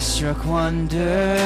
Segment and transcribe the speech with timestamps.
[0.00, 1.36] struck wonder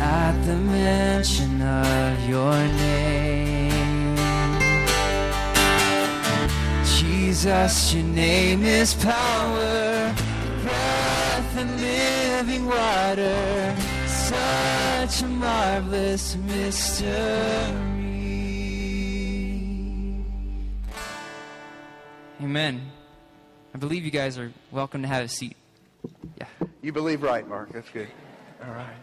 [0.00, 4.16] at the mention of your name.
[6.86, 10.14] Jesus, your name is power,
[10.62, 17.90] breath and living water, such a marvelous mystery.
[22.42, 22.80] Amen.
[23.74, 25.56] I believe you guys are welcome to have a seat.
[26.38, 26.46] Yeah.
[26.82, 27.72] You believe right, Mark.
[27.72, 28.08] That's good.
[28.64, 28.96] All right.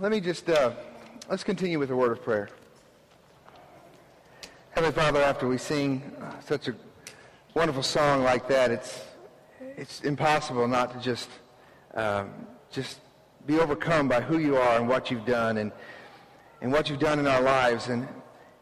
[0.00, 0.72] Let me just, uh,
[1.28, 2.48] let's continue with a word of prayer.
[4.70, 6.74] Heavenly Father, after we sing uh, such a
[7.54, 9.04] wonderful song like that, it's,
[9.76, 11.28] it's impossible not to just,
[11.94, 12.32] um,
[12.72, 12.98] just
[13.46, 15.70] be overcome by who you are and what you've done and,
[16.60, 17.88] and what you've done in our lives.
[17.88, 18.08] And,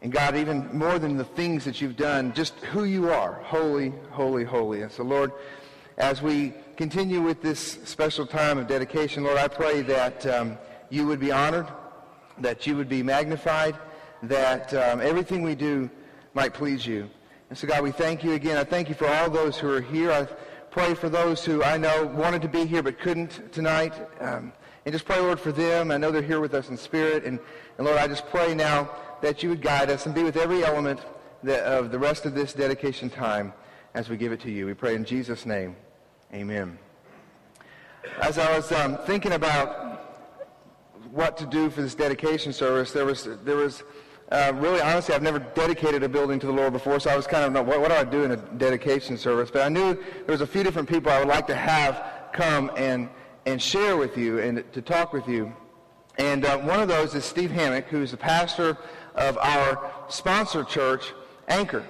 [0.03, 3.91] and God, even more than the things that you've done, just who you are, holy,
[4.11, 4.83] holy, holy.
[4.83, 5.31] And so, Lord,
[5.97, 10.57] as we continue with this special time of dedication, Lord, I pray that um,
[10.89, 11.67] you would be honored,
[12.39, 13.77] that you would be magnified,
[14.23, 15.89] that um, everything we do
[16.33, 17.09] might please you.
[17.49, 18.57] And so, God, we thank you again.
[18.57, 20.11] I thank you for all those who are here.
[20.11, 20.25] I
[20.71, 23.93] pray for those who I know wanted to be here but couldn't tonight.
[24.19, 24.51] Um,
[24.85, 25.91] and just pray, Lord, for them.
[25.91, 27.23] I know they're here with us in spirit.
[27.25, 27.39] And,
[27.77, 28.89] and Lord, I just pray now
[29.21, 31.01] that you would guide us and be with every element
[31.43, 33.53] that, of the rest of this dedication time
[33.93, 34.65] as we give it to you.
[34.65, 35.75] We pray in Jesus' name.
[36.33, 36.77] Amen.
[38.21, 40.01] As I was um, thinking about
[41.11, 43.83] what to do for this dedication service, there was, there was
[44.31, 47.27] uh, really, honestly, I've never dedicated a building to the Lord before, so I was
[47.27, 49.51] kind of, what, what do I do in a dedication service?
[49.51, 52.71] But I knew there was a few different people I would like to have come
[52.75, 53.09] and,
[53.45, 55.53] and share with you and to talk with you.
[56.17, 58.77] And uh, one of those is Steve Hammock, who's the pastor
[59.15, 61.13] of our sponsor church,
[61.47, 61.85] Anchor.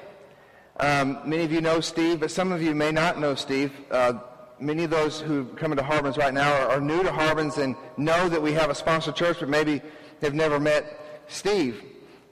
[0.79, 3.71] Um, many of you know Steve, but some of you may not know Steve.
[3.91, 4.13] Uh,
[4.59, 7.75] many of those who come into Harbins right now are, are, new to Harbins and
[7.97, 9.81] know that we have a sponsor church, but maybe
[10.21, 11.83] have never met Steve.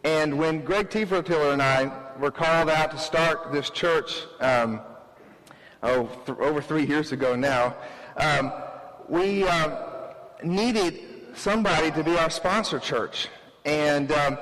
[0.04, 4.82] And when Greg Tiefertiller and I were called out to start this church, um,
[5.84, 7.76] oh, th- over three years ago now,
[8.18, 8.52] um,
[9.08, 9.74] we um,
[10.44, 11.00] needed
[11.36, 13.28] somebody to be our sponsor church.
[13.66, 14.40] And um,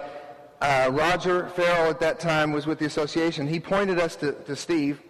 [0.62, 3.48] uh, Roger Farrell at that time was with the association.
[3.48, 5.02] He pointed us to, to Steve,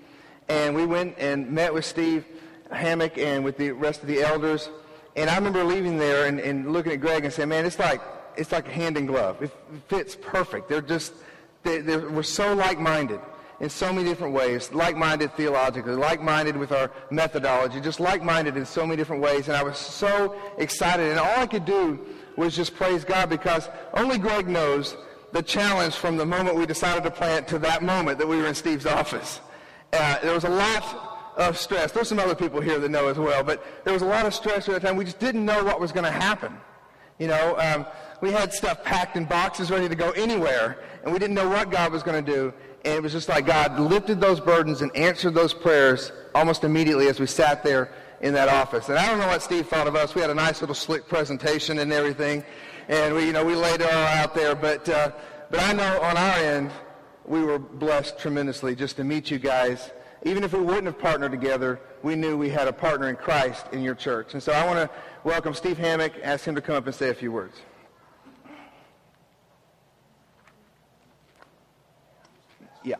[0.47, 2.25] and we went and met with Steve
[2.71, 4.69] Hammock and with the rest of the elders.
[5.15, 8.01] And I remember leaving there and, and looking at Greg and saying, man, it's like,
[8.37, 9.41] it's like a hand in glove.
[9.41, 9.51] It
[9.87, 10.69] fits perfect.
[10.69, 11.13] They're just,
[11.63, 13.19] they, they, we're so like-minded
[13.59, 18.85] in so many different ways, like-minded theologically, like-minded with our methodology, just like-minded in so
[18.85, 19.47] many different ways.
[19.47, 21.09] And I was so excited.
[21.09, 21.99] And all I could do
[22.37, 24.95] was just praise God because only Greg knows
[25.31, 28.47] the challenge from the moment we decided to plant to that moment that we were
[28.47, 29.39] in Steve's office.
[29.93, 31.91] Uh, there was a lot of stress.
[31.91, 34.33] There's some other people here that know as well, but there was a lot of
[34.33, 34.97] stress at that time.
[34.97, 36.55] We just didn't know what was going to happen.
[37.17, 37.85] You know, um,
[38.21, 41.69] we had stuff packed in boxes ready to go anywhere, and we didn't know what
[41.69, 42.53] God was going to do.
[42.85, 47.07] And it was just like God lifted those burdens and answered those prayers almost immediately
[47.07, 47.91] as we sat there
[48.21, 48.89] in that office.
[48.89, 50.15] And I don't know what Steve thought of us.
[50.15, 52.43] We had a nice little slick presentation and everything
[52.89, 54.55] and we, you know, we laid all out there.
[54.55, 55.11] But, uh,
[55.51, 56.71] but I know on our end,
[57.23, 59.91] we were blessed tremendously just to meet you guys.
[60.23, 63.67] Even if we wouldn't have partnered together, we knew we had a partner in Christ
[63.71, 64.33] in your church.
[64.33, 64.89] And so I want to
[65.23, 67.57] welcome Steve Hammock, ask him to come up and say a few words.
[72.83, 72.95] Yeah.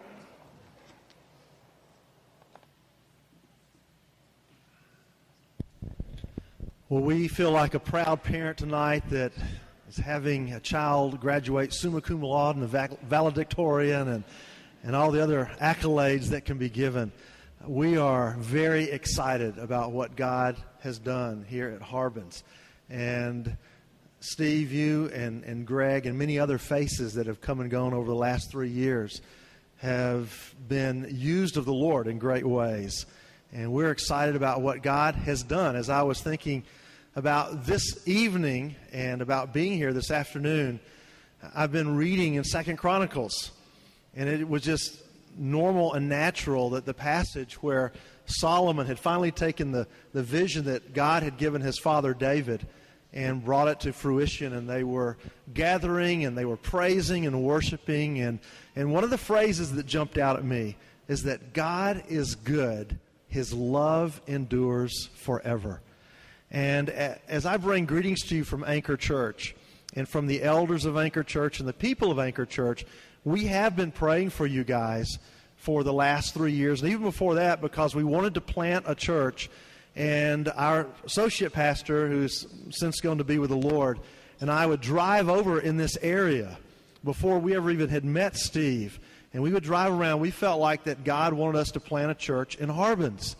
[6.89, 9.33] Well, we feel like a proud parent tonight that
[9.89, 14.23] is having a child graduate summa cum laude and the valedictorian and,
[14.83, 17.11] and all the other accolades that can be given.
[17.65, 22.43] We are very excited about what God has done here at Harbins.
[22.87, 23.57] And
[24.19, 28.07] Steve, you and, and Greg and many other faces that have come and gone over
[28.07, 29.21] the last three years
[29.77, 33.07] have been used of the Lord in great ways.
[33.51, 35.75] And we're excited about what God has done.
[35.75, 36.63] As I was thinking
[37.19, 40.79] about this evening and about being here this afternoon,
[41.53, 43.51] I've been reading in Second Chronicles,
[44.15, 45.03] and it was just
[45.37, 47.91] normal and natural that the passage where
[48.25, 52.65] Solomon had finally taken the, the vision that God had given his father David
[53.11, 55.17] and brought it to fruition, and they were
[55.53, 58.21] gathering and they were praising and worshiping.
[58.21, 58.39] And,
[58.77, 60.77] and one of the phrases that jumped out at me
[61.09, 65.81] is that God is good, his love endures forever.
[66.51, 69.55] And as I bring greetings to you from Anchor Church
[69.95, 72.85] and from the elders of Anchor Church and the people of Anchor Church,
[73.23, 75.19] we have been praying for you guys
[75.57, 78.95] for the last three years, and even before that, because we wanted to plant a
[78.95, 79.49] church
[79.95, 83.99] and our associate pastor, who's since gone to be with the Lord,
[84.39, 86.57] and I would drive over in this area
[87.03, 88.99] before we ever even had met Steve.
[89.33, 90.21] And we would drive around.
[90.21, 93.35] We felt like that God wanted us to plant a church in Harbins.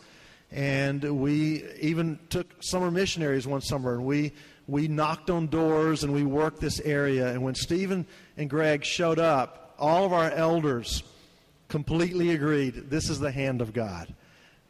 [0.52, 4.32] And we even took summer missionaries one summer and we,
[4.66, 7.28] we knocked on doors and we worked this area.
[7.28, 8.06] And when Stephen
[8.36, 11.02] and Greg showed up, all of our elders
[11.68, 14.12] completely agreed this is the hand of God.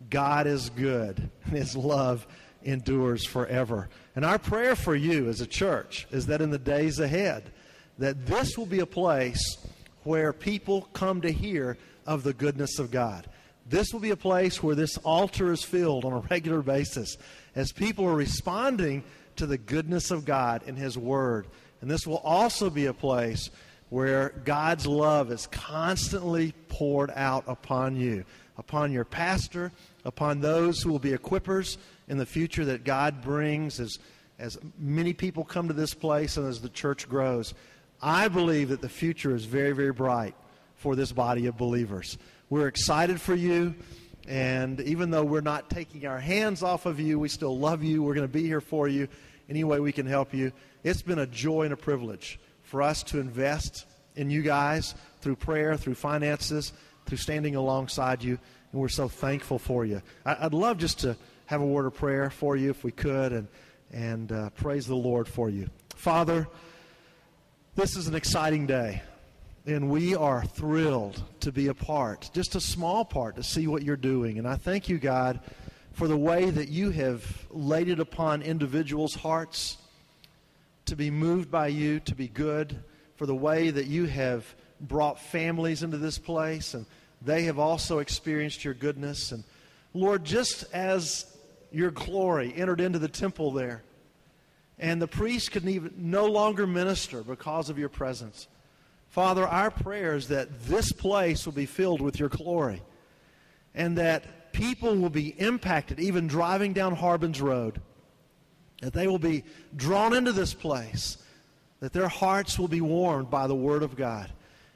[0.09, 2.26] God is good, and His love
[2.62, 3.88] endures forever.
[4.15, 7.50] And our prayer for you as a church is that in the days ahead,
[7.99, 9.59] that this will be a place
[10.05, 11.76] where people come to hear
[12.06, 13.29] of the goodness of God.
[13.71, 17.17] This will be a place where this altar is filled on a regular basis
[17.55, 19.05] as people are responding
[19.37, 21.47] to the goodness of God in His Word.
[21.81, 23.49] And this will also be a place
[23.89, 28.25] where God's love is constantly poured out upon you,
[28.59, 29.71] upon your pastor,
[30.05, 31.77] upon those who will be equippers
[32.09, 34.01] in the future that God brings as,
[34.41, 37.55] as many people come to this place and as the church grows.
[38.03, 40.35] I believe that the future is very, very bright
[40.75, 42.19] for this body of believers.
[42.50, 43.76] We're excited for you.
[44.29, 48.02] And even though we're not taking our hands off of you, we still love you.
[48.02, 49.06] We're going to be here for you
[49.49, 50.52] any way we can help you.
[50.82, 53.87] It's been a joy and a privilege for us to invest
[54.17, 56.73] in you guys through prayer, through finances,
[57.06, 58.38] through standing alongside you.
[58.73, 60.02] And we're so thankful for you.
[60.25, 61.17] I'd love just to
[61.47, 63.49] have a word of prayer for you if we could and,
[63.93, 65.70] and uh, praise the Lord for you.
[65.94, 66.49] Father,
[67.76, 69.02] this is an exciting day,
[69.67, 73.83] and we are thrilled to be a part, just a small part, to see what
[73.83, 74.39] you're doing.
[74.39, 75.41] And I thank you, God,
[75.93, 79.77] for the way that you have laid it upon individuals' hearts
[80.87, 82.83] to be moved by you, to be good,
[83.17, 84.45] for the way that you have
[84.81, 86.87] brought families into this place, and
[87.21, 89.31] they have also experienced your goodness.
[89.31, 89.45] And
[89.93, 91.27] Lord, just as
[91.71, 93.83] your glory entered into the temple there,
[94.79, 98.49] and the priest could even no longer minister because of your presence.
[99.11, 102.81] Father, our prayer is that this place will be filled with your glory
[103.75, 107.81] and that people will be impacted, even driving down Harbins Road,
[108.81, 109.45] that they will be
[109.77, 111.19] drawn into this place,
[111.81, 114.33] that their hearts will be warmed by the Word of God,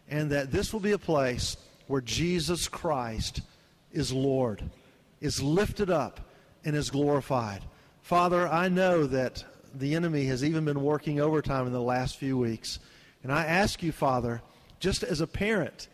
[0.08, 3.40] and that this will be a place where Jesus Christ
[3.92, 4.62] is Lord,
[5.20, 6.20] is lifted up,
[6.64, 7.62] and is glorified.
[8.02, 9.44] Father, I know that
[9.74, 12.78] the enemy has even been working overtime in the last few weeks.
[13.24, 14.42] And I ask you, Father,
[14.78, 15.88] just as a parent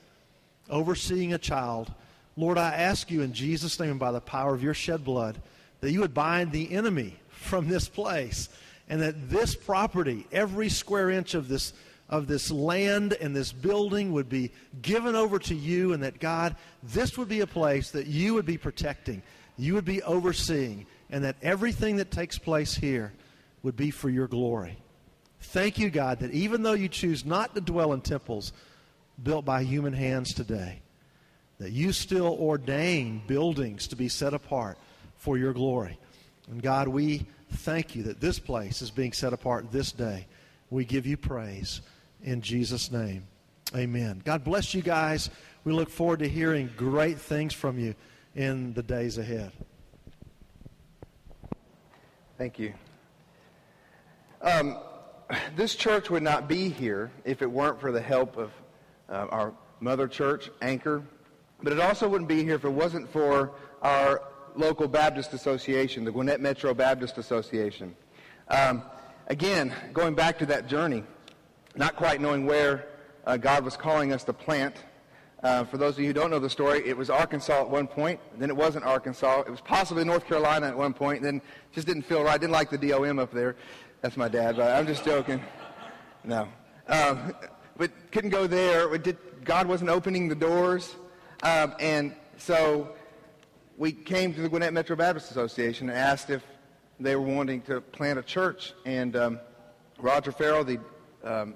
[0.68, 1.90] overseeing a child,
[2.36, 5.40] Lord, I ask you in Jesus' name and by the power of your shed blood
[5.80, 8.48] that you would bind the enemy from this place
[8.88, 11.72] and that this property, every square inch of this
[12.10, 14.50] of this land and this building would be
[14.82, 18.46] given over to you and that God, this would be a place that you would
[18.46, 19.22] be protecting,
[19.56, 23.12] you would be overseeing, and that everything that takes place here
[23.62, 24.76] would be for your glory.
[25.40, 28.52] Thank you, God, that even though you choose not to dwell in temples
[29.22, 30.80] built by human hands today,
[31.58, 34.78] that you still ordain buildings to be set apart
[35.16, 35.98] for your glory.
[36.50, 40.26] And God, we thank you that this place is being set apart this day.
[40.70, 41.80] We give you praise
[42.22, 43.24] in Jesus' name.
[43.74, 44.22] Amen.
[44.24, 45.30] God bless you guys.
[45.64, 47.94] We look forward to hearing great things from you
[48.34, 49.52] in the days ahead.
[52.38, 52.72] Thank you.
[54.40, 54.78] Um,
[55.56, 58.50] this church would not be here if it weren't for the help of
[59.08, 61.02] uh, our mother church, Anchor.
[61.62, 64.22] But it also wouldn't be here if it wasn't for our
[64.56, 67.94] local Baptist association, the Gwinnett Metro Baptist Association.
[68.48, 68.82] Um,
[69.28, 71.04] again, going back to that journey,
[71.76, 72.88] not quite knowing where
[73.26, 74.76] uh, God was calling us to plant.
[75.42, 77.86] Uh, for those of you who don't know the story, it was Arkansas at one
[77.86, 78.20] point.
[78.38, 79.40] Then it wasn't Arkansas.
[79.40, 81.22] It was possibly North Carolina at one point.
[81.22, 81.40] Then
[81.72, 82.38] just didn't feel right.
[82.38, 83.56] Didn't like the DOM up there.
[84.02, 85.42] That's my dad, but I'm just joking.
[86.24, 86.48] No.
[86.88, 87.34] Um,
[87.76, 88.96] but couldn't go there.
[88.96, 90.96] Did, God wasn't opening the doors.
[91.42, 92.94] Um, and so
[93.76, 96.42] we came to the Gwinnett Metro Baptist Association and asked if
[96.98, 98.72] they were wanting to plant a church.
[98.86, 99.40] And um,
[99.98, 100.80] Roger Farrell, the
[101.22, 101.54] um,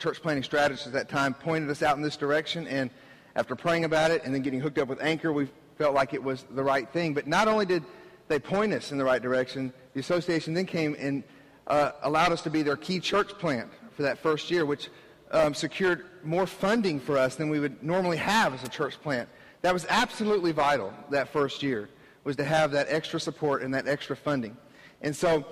[0.00, 2.66] church planting strategist at that time, pointed us out in this direction.
[2.66, 2.90] And
[3.36, 5.48] after praying about it and then getting hooked up with Anchor, we
[5.78, 7.14] felt like it was the right thing.
[7.14, 7.84] But not only did
[8.26, 11.22] they point us in the right direction, the association then came and
[11.70, 14.90] uh, allowed us to be their key church plant for that first year, which
[15.30, 19.28] um, secured more funding for us than we would normally have as a church plant.
[19.62, 21.88] That was absolutely vital that first year,
[22.24, 24.56] was to have that extra support and that extra funding.
[25.00, 25.46] And so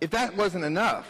[0.00, 1.06] if that wasn't enough,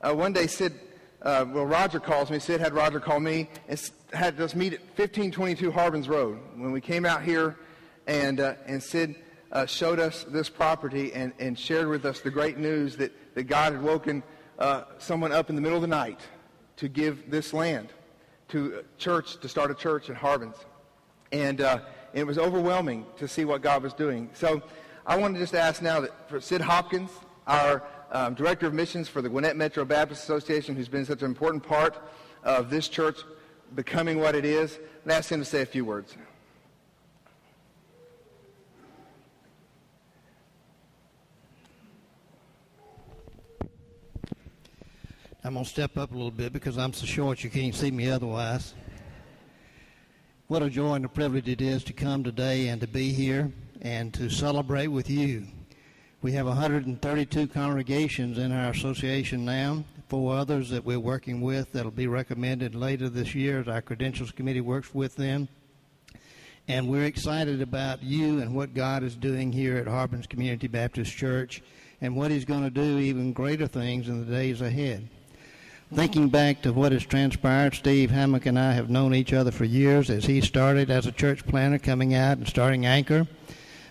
[0.00, 0.72] uh, one day Sid,
[1.20, 2.38] uh, well, Roger calls me.
[2.38, 3.78] Sid had Roger call me and
[4.14, 6.38] had us meet at 1522 Harbins Road.
[6.56, 7.58] When we came out here
[8.06, 9.16] and, uh, and Sid
[9.52, 13.44] uh, showed us this property and, and shared with us the great news that, that
[13.44, 14.22] God had woken
[14.58, 16.20] uh, someone up in the middle of the night
[16.76, 17.88] to give this land
[18.48, 20.56] to church, to start a church in Harbins.
[21.32, 21.80] And uh,
[22.12, 24.30] it was overwhelming to see what God was doing.
[24.34, 24.62] So
[25.06, 27.10] I want to just ask now that for Sid Hopkins,
[27.46, 31.26] our um, Director of Missions for the Gwinnett Metro Baptist Association, who's been such an
[31.26, 31.98] important part
[32.44, 33.20] of this church
[33.74, 36.14] becoming what it is, and ask him to say a few words.
[45.44, 47.90] I'm going to step up a little bit because I'm so short you can't see
[47.90, 48.74] me otherwise.
[50.46, 53.50] What a joy and a privilege it is to come today and to be here
[53.80, 55.48] and to celebrate with you.
[56.20, 61.90] We have 132 congregations in our association now, four others that we're working with that'll
[61.90, 65.48] be recommended later this year as our credentials committee works with them.
[66.68, 71.10] And we're excited about you and what God is doing here at Harbins Community Baptist
[71.16, 71.62] Church
[72.00, 75.08] and what He's going to do even greater things in the days ahead.
[75.94, 79.66] Thinking back to what has transpired, Steve Hammock and I have known each other for
[79.66, 83.26] years as he started as a church planner coming out and starting Anchor.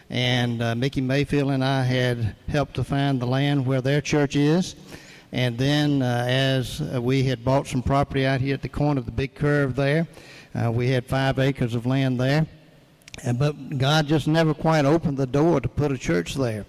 [0.10, 4.36] And uh, Mickey Mayfield and I had helped to find the land where their church
[4.36, 4.76] is.
[5.32, 9.00] And then, uh, as uh, we had bought some property out here at the corner
[9.00, 10.08] of the big curve there,
[10.56, 12.48] uh, we had five acres of land there.
[13.36, 16.66] But God just never quite opened the door to put a church there.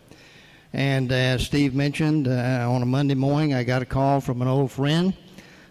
[0.75, 4.49] And as Steve mentioned, uh, on a Monday morning, I got a call from an
[4.49, 5.15] old friend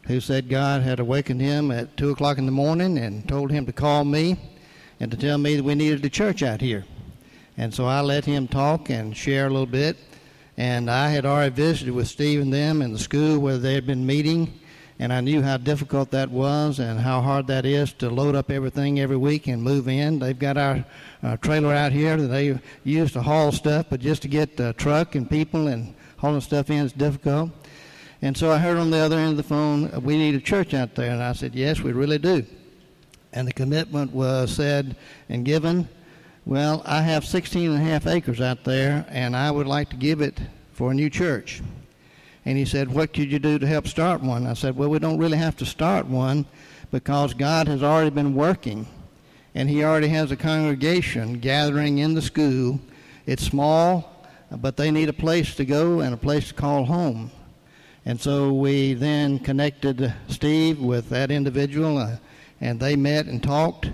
[0.08, 3.66] who said God had awakened him at 2 o'clock in the morning and told him
[3.66, 4.38] to call me
[5.00, 6.86] and to tell me that we needed a church out here.
[7.58, 9.98] And so I let him talk and share a little bit.
[10.58, 13.86] And I had already visited with Steve and them in the school where they had
[13.86, 14.60] been meeting.
[15.00, 18.52] And I knew how difficult that was and how hard that is to load up
[18.52, 20.20] everything every week and move in.
[20.20, 20.86] They've got our
[21.24, 24.74] uh, trailer out here that they use to haul stuff, but just to get the
[24.74, 27.50] truck and people and hauling stuff in is difficult.
[28.22, 30.40] And so I heard on the other end of the phone, uh, we need a
[30.40, 31.12] church out there.
[31.12, 32.46] And I said, yes, we really do.
[33.34, 34.96] And the commitment was said
[35.28, 35.90] and given.
[36.46, 39.96] Well, I have 16 and a half acres out there, and I would like to
[39.96, 40.40] give it
[40.74, 41.62] for a new church.
[42.46, 44.48] And he said, What could you do to help start one?
[44.48, 46.46] I said, Well, we don't really have to start one
[46.90, 48.88] because God has already been working.
[49.54, 52.80] And He already has a congregation gathering in the school.
[53.26, 57.32] It's small, but they need a place to go and a place to call home.
[58.06, 62.18] And so we then connected Steve with that individual, uh,
[62.60, 63.92] and they met and talked.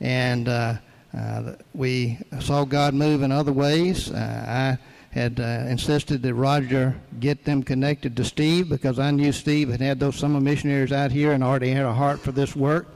[0.00, 0.74] And uh,
[1.16, 4.12] uh, we saw God move in other ways.
[4.12, 9.32] Uh, I had uh, insisted that Roger get them connected to Steve because I knew
[9.32, 12.54] Steve had had those summer missionaries out here and already had a heart for this
[12.54, 12.86] work.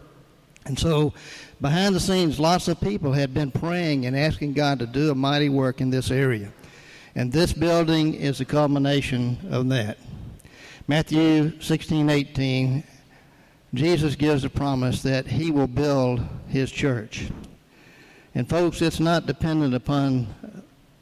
[0.64, 1.12] And so,
[1.60, 5.14] behind the scenes, lots of people had been praying and asking God to do a
[5.14, 6.52] mighty work in this area.
[7.16, 9.98] And this building is a culmination of that.
[10.88, 12.82] Matthew 16, 18,
[13.72, 17.30] Jesus gives a promise that he will build his church.
[18.34, 20.26] And folks, it's not dependent upon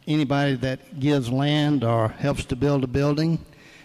[0.06, 3.42] anybody that gives land or helps to build a building.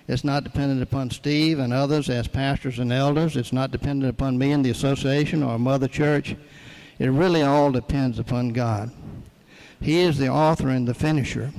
[0.07, 3.37] It's not dependent upon Steve and others as pastors and elders.
[3.37, 6.35] It's not dependent upon me and the association or Mother Church.
[6.99, 8.91] It really all depends upon God.
[9.79, 11.51] He is the author and the finisher.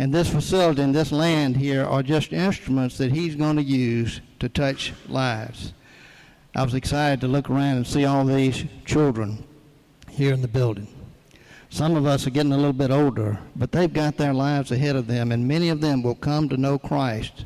[0.00, 4.22] And this facility and this land here are just instruments that He's going to use
[4.38, 5.74] to touch lives.
[6.56, 9.44] I was excited to look around and see all these children
[10.08, 10.88] here in the building.
[11.68, 14.96] Some of us are getting a little bit older, but they've got their lives ahead
[14.96, 17.44] of them, and many of them will come to know Christ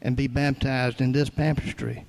[0.00, 2.06] and be baptized in this baptistry.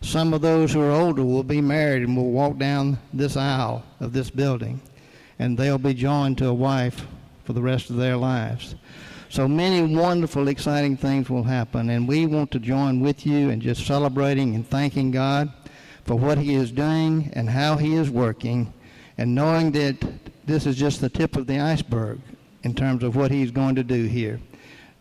[0.00, 3.84] Some of those who are older will be married and will walk down this aisle
[4.00, 4.80] of this building,
[5.38, 7.06] and they'll be joined to a wife
[7.44, 8.74] for the rest of their lives.
[9.34, 13.60] So many wonderful, exciting things will happen, and we want to join with you in
[13.60, 15.52] just celebrating and thanking God
[16.04, 18.72] for what He is doing and how He is working,
[19.18, 19.96] and knowing that
[20.46, 22.20] this is just the tip of the iceberg
[22.62, 24.38] in terms of what he's going to do here.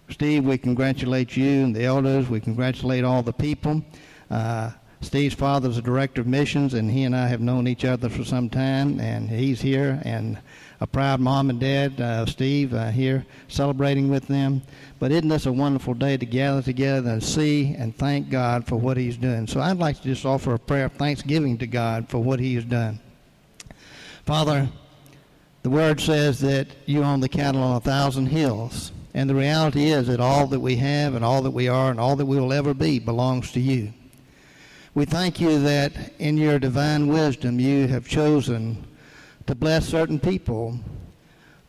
[0.10, 2.28] Steve, we congratulate you and the elders.
[2.28, 3.86] We congratulate all the people.
[4.32, 4.72] Uh,
[5.02, 8.10] Steve's father is a director of missions, and he and I have known each other
[8.10, 10.40] for some time, and he's here, and
[10.84, 14.62] a proud mom and dad, uh, Steve, uh, here celebrating with them.
[15.00, 18.76] But isn't this a wonderful day to gather together and see and thank God for
[18.76, 19.48] what he's doing?
[19.48, 22.56] So I'd like to just offer a prayer of thanksgiving to God for what he
[22.56, 23.00] has done.
[24.26, 24.68] Father,
[25.62, 28.92] the word says that you own the cattle on a thousand hills.
[29.14, 32.00] And the reality is that all that we have and all that we are and
[32.00, 33.94] all that we will ever be belongs to you.
[34.96, 38.86] We thank you that in your divine wisdom you have chosen
[39.48, 40.80] to bless certain people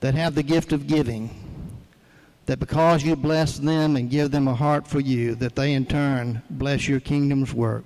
[0.01, 1.31] that have the gift of giving,
[2.47, 5.87] that because you bless them and give them a heart for you, that they in
[5.87, 7.85] turn bless your kingdom's work.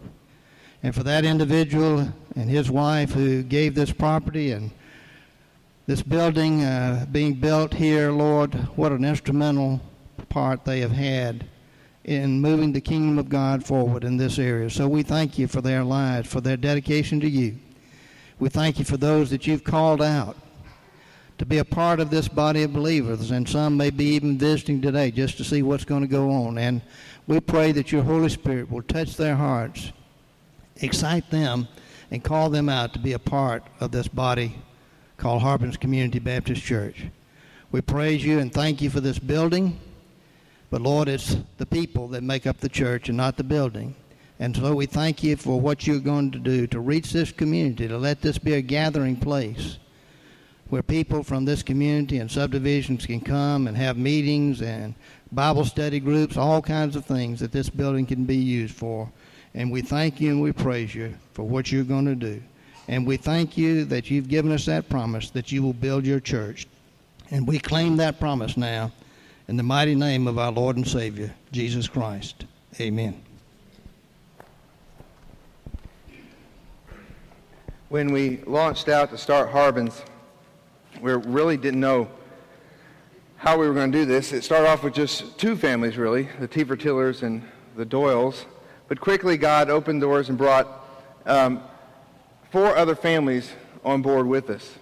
[0.83, 4.71] And for that individual and his wife who gave this property and
[5.87, 9.81] this building uh, being built here, Lord, what an instrumental
[10.29, 11.47] part they have had
[12.05, 14.71] in moving the kingdom of God forward in this area.
[14.71, 17.57] So we thank you for their lives, for their dedication to you.
[18.39, 20.37] We thank you for those that you've called out
[21.39, 24.81] to be a part of this body of believers, and some may be even visiting
[24.81, 26.57] today just to see what's going to go on.
[26.57, 26.83] And
[27.27, 29.93] we pray that your Holy Spirit will touch their hearts,
[30.77, 31.67] excite them,
[32.11, 34.57] and call them out to be a part of this body
[35.17, 37.07] called Harbins Community Baptist Church.
[37.73, 39.81] We praise you and thank you for this building.
[40.71, 43.97] But Lord, it's the people that make up the church and not the building.
[44.41, 47.89] And so we thank you for what you're going to do to reach this community,
[47.89, 49.79] to let this be a gathering place
[50.69, 54.95] where people from this community and subdivisions can come and have meetings and
[55.33, 59.11] Bible study groups, all kinds of things that this building can be used for.
[59.55, 62.43] And we thank you and we praise you for what you're going to do.
[62.87, 66.21] And we thank you that you've given us that promise that you will build your
[66.21, 66.67] church.
[67.31, 68.93] And we claim that promise now
[69.47, 72.45] in the mighty name of our Lord and Savior, Jesus Christ.
[72.81, 73.28] Amen.
[77.91, 80.03] When we launched out to start Harbins,
[81.01, 82.11] we really didn't know
[83.37, 84.35] how we were going to do this.
[84.35, 87.43] It started off with just two families, really, the Tiefertillers and
[87.77, 88.45] the Doyles.
[88.89, 90.69] But quickly, God opened doors and brought
[91.25, 91.63] um,
[92.51, 93.51] four other families
[93.87, 94.75] on board with us.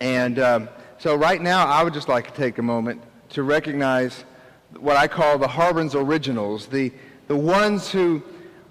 [0.00, 4.24] And um, so right now, I would just like to take a moment to recognize
[4.80, 6.94] what I call the Harbin's originals, the,
[7.28, 8.22] the ones who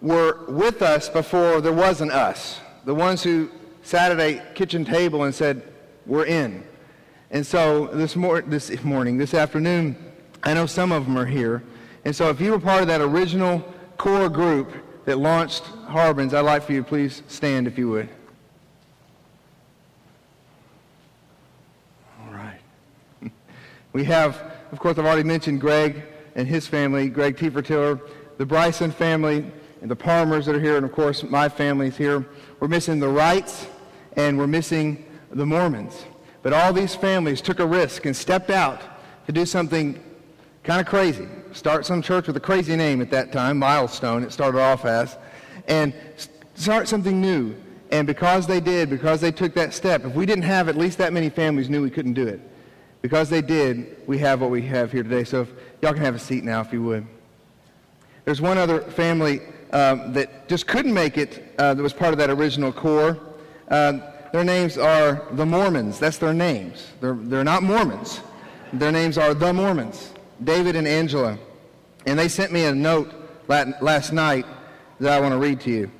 [0.01, 3.49] were with us before there was an us, the ones who
[3.83, 5.63] sat at a kitchen table and said,
[6.05, 6.63] we're in.
[7.29, 9.95] And so this, mor- this morning, this afternoon,
[10.43, 11.63] I know some of them are here.
[12.03, 13.63] And so if you were part of that original
[13.97, 14.73] core group
[15.05, 18.09] that launched Harbin's, I'd like for you to please stand if you would.
[22.21, 22.59] All right.
[23.93, 26.03] We have, of course, I've already mentioned Greg
[26.35, 28.01] and his family, Greg Tiefer
[28.37, 29.51] the Bryson family,
[29.81, 32.25] and the Palmers that are here, and of course, my family's here.
[32.61, 33.65] We're missing the Wrights,
[34.15, 36.05] and we're missing the Mormons.
[36.43, 38.81] But all these families took a risk and stepped out
[39.25, 39.99] to do something
[40.63, 41.27] kind of crazy.
[41.53, 45.17] Start some church with a crazy name at that time, Milestone, it started off as,
[45.67, 45.91] and
[46.53, 47.55] start something new.
[47.89, 50.99] And because they did, because they took that step, if we didn't have at least
[50.99, 52.41] that many families knew we couldn't do it.
[53.01, 55.23] Because they did, we have what we have here today.
[55.23, 57.07] So if y'all can have a seat now, if you would.
[58.23, 59.41] There's one other family
[59.73, 63.17] um, that just couldn't make it uh, that was part of that original core.
[63.69, 63.99] Uh,
[64.31, 65.99] their names are the Mormons.
[65.99, 66.87] That's their names.
[67.01, 68.21] They're, they're not Mormons.
[68.73, 71.37] Their names are the Mormons, David and Angela.
[72.05, 73.13] And they sent me a note
[73.47, 74.45] last night
[74.99, 75.83] that I want to read to you.
[75.83, 75.91] It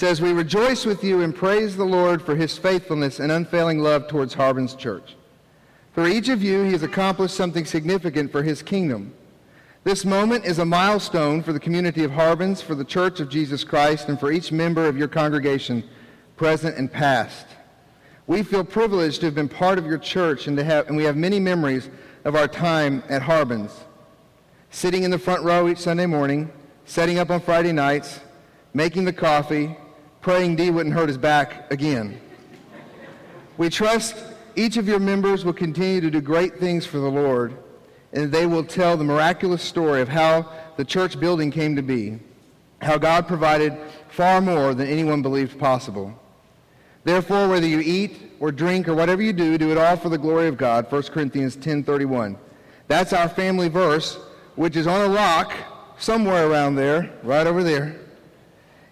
[0.00, 4.08] says, We rejoice with you and praise the Lord for his faithfulness and unfailing love
[4.08, 5.14] towards Harbin's church.
[5.92, 9.14] For each of you, he has accomplished something significant for his kingdom.
[9.84, 13.64] This moment is a milestone for the community of Harbins, for the Church of Jesus
[13.64, 15.84] Christ, and for each member of your congregation,
[16.36, 17.46] present and past.
[18.26, 21.04] We feel privileged to have been part of your church and, to have, and we
[21.04, 21.90] have many memories
[22.24, 23.72] of our time at Harbins.
[24.70, 26.50] Sitting in the front row each Sunday morning,
[26.86, 28.20] setting up on Friday nights,
[28.72, 29.76] making the coffee,
[30.22, 32.18] praying Dee wouldn't hurt his back again.
[33.58, 34.16] We trust
[34.56, 37.58] each of your members will continue to do great things for the Lord,
[38.14, 42.18] and they will tell the miraculous story of how the church building came to be,
[42.80, 43.76] how God provided
[44.08, 46.16] far more than anyone believed possible.
[47.02, 50.16] Therefore, whether you eat or drink or whatever you do, do it all for the
[50.16, 50.90] glory of God.
[50.90, 52.36] 1 Corinthians 10.31.
[52.86, 54.16] That's our family verse,
[54.54, 55.52] which is on a rock
[55.98, 57.96] somewhere around there, right over there.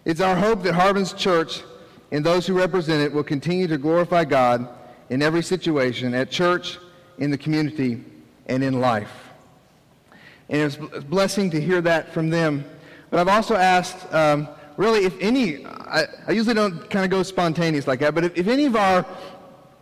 [0.04, 1.62] It's our hope that Harbin's Church
[2.10, 4.68] and those who represent it will continue to glorify God
[5.10, 6.78] in every situation, at church,
[7.18, 8.02] in the community,
[8.46, 9.12] and in life.
[10.48, 12.64] And it's a blessing to hear that from them.
[13.10, 17.22] But I've also asked, um, really, if any, I, I usually don't kind of go
[17.22, 19.06] spontaneous like that, but if, if any of our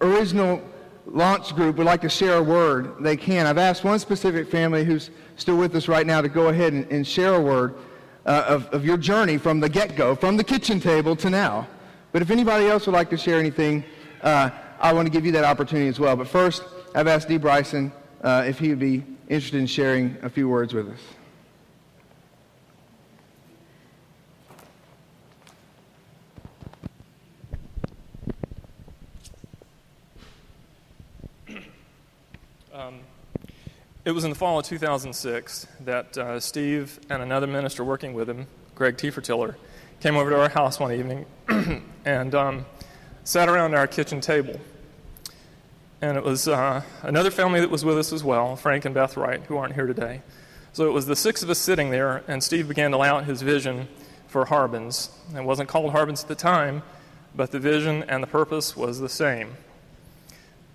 [0.00, 0.62] original
[1.06, 3.46] launch group would like to share a word, they can.
[3.46, 6.90] I've asked one specific family who's still with us right now to go ahead and,
[6.90, 7.74] and share a word
[8.26, 11.66] uh, of, of your journey from the get-go, from the kitchen table to now.
[12.12, 13.84] But if anybody else would like to share anything,
[14.22, 16.16] uh, I want to give you that opportunity as well.
[16.16, 16.62] But first,
[16.94, 20.74] I've asked Dee Bryson uh, if he would be interested in sharing a few words
[20.74, 21.00] with us.
[32.72, 33.00] Um,
[34.04, 38.28] it was in the fall of 2006 that uh, Steve and another minister working with
[38.28, 39.54] him, Greg Tiefertiller,
[40.00, 41.26] came over to our house one evening
[42.04, 42.64] and um,
[43.24, 44.58] sat around our kitchen table.
[46.02, 49.18] And it was uh, another family that was with us as well, Frank and Beth
[49.18, 50.22] Wright, who aren't here today.
[50.72, 53.24] So it was the six of us sitting there, and Steve began to lay out
[53.24, 53.86] his vision
[54.26, 55.10] for Harbins.
[55.36, 56.82] It wasn't called Harbins at the time,
[57.34, 59.58] but the vision and the purpose was the same.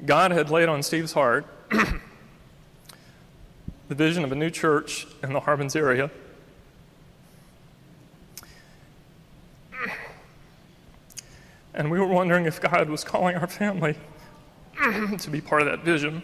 [0.05, 1.99] God had laid on Steve's heart the
[3.95, 6.11] vision of a new church in the Harbins area.
[11.73, 13.97] And we were wondering if God was calling our family
[15.19, 16.21] to be part of that vision.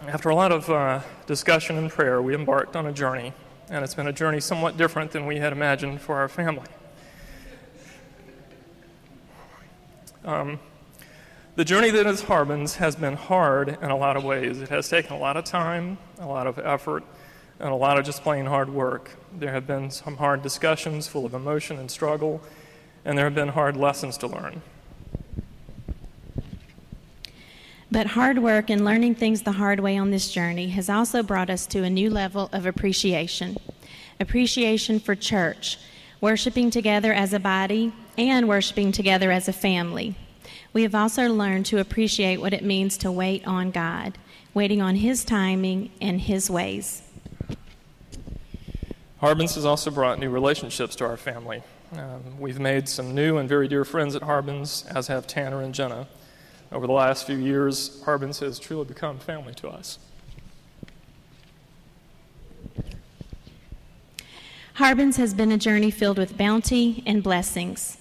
[0.00, 3.32] After a lot of uh, discussion and prayer, we embarked on a journey,
[3.68, 6.68] and it's been a journey somewhat different than we had imagined for our family.
[10.24, 10.60] Um,
[11.56, 14.60] the journey that is Harbins has been hard in a lot of ways.
[14.60, 17.04] It has taken a lot of time, a lot of effort,
[17.58, 19.10] and a lot of just plain hard work.
[19.38, 22.42] There have been some hard discussions full of emotion and struggle,
[23.04, 24.62] and there have been hard lessons to learn.
[27.90, 31.48] But hard work and learning things the hard way on this journey has also brought
[31.48, 33.56] us to a new level of appreciation
[34.20, 35.78] appreciation for church,
[36.20, 40.14] worshiping together as a body, and worshiping together as a family.
[40.72, 44.18] We have also learned to appreciate what it means to wait on God,
[44.54, 47.02] waiting on His timing and His ways.
[49.20, 51.62] Harbins has also brought new relationships to our family.
[51.96, 55.72] Um, we've made some new and very dear friends at Harbins, as have Tanner and
[55.72, 56.08] Jenna.
[56.72, 59.98] Over the last few years, Harbins has truly become family to us.
[64.74, 67.98] Harbins has been a journey filled with bounty and blessings.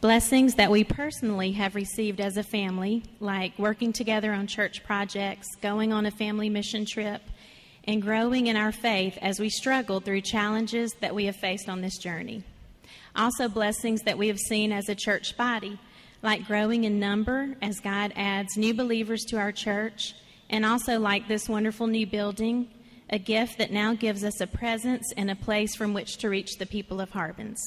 [0.00, 5.54] Blessings that we personally have received as a family, like working together on church projects,
[5.62, 7.22] going on a family mission trip,
[7.84, 11.80] and growing in our faith as we struggled through challenges that we have faced on
[11.80, 12.42] this journey.
[13.16, 15.78] Also, blessings that we have seen as a church body,
[16.22, 20.14] like growing in number as God adds new believers to our church,
[20.50, 22.68] and also like this wonderful new building,
[23.08, 26.58] a gift that now gives us a presence and a place from which to reach
[26.58, 27.58] the people of Harbins.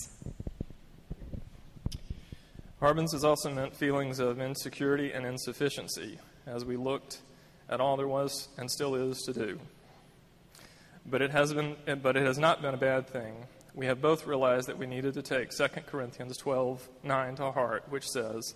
[2.79, 7.21] Harbins has also meant feelings of insecurity and insufficiency as we looked
[7.69, 9.59] at all there was and still is to do.
[11.05, 13.47] But it has, been, but it has not been a bad thing.
[13.73, 17.83] We have both realized that we needed to take 2 Corinthians 12 9 to heart,
[17.89, 18.53] which says,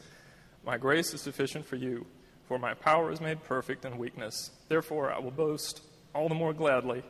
[0.66, 2.06] My grace is sufficient for you,
[2.48, 4.52] for my power is made perfect in weakness.
[4.70, 5.82] Therefore, I will boast
[6.14, 7.04] all the more gladly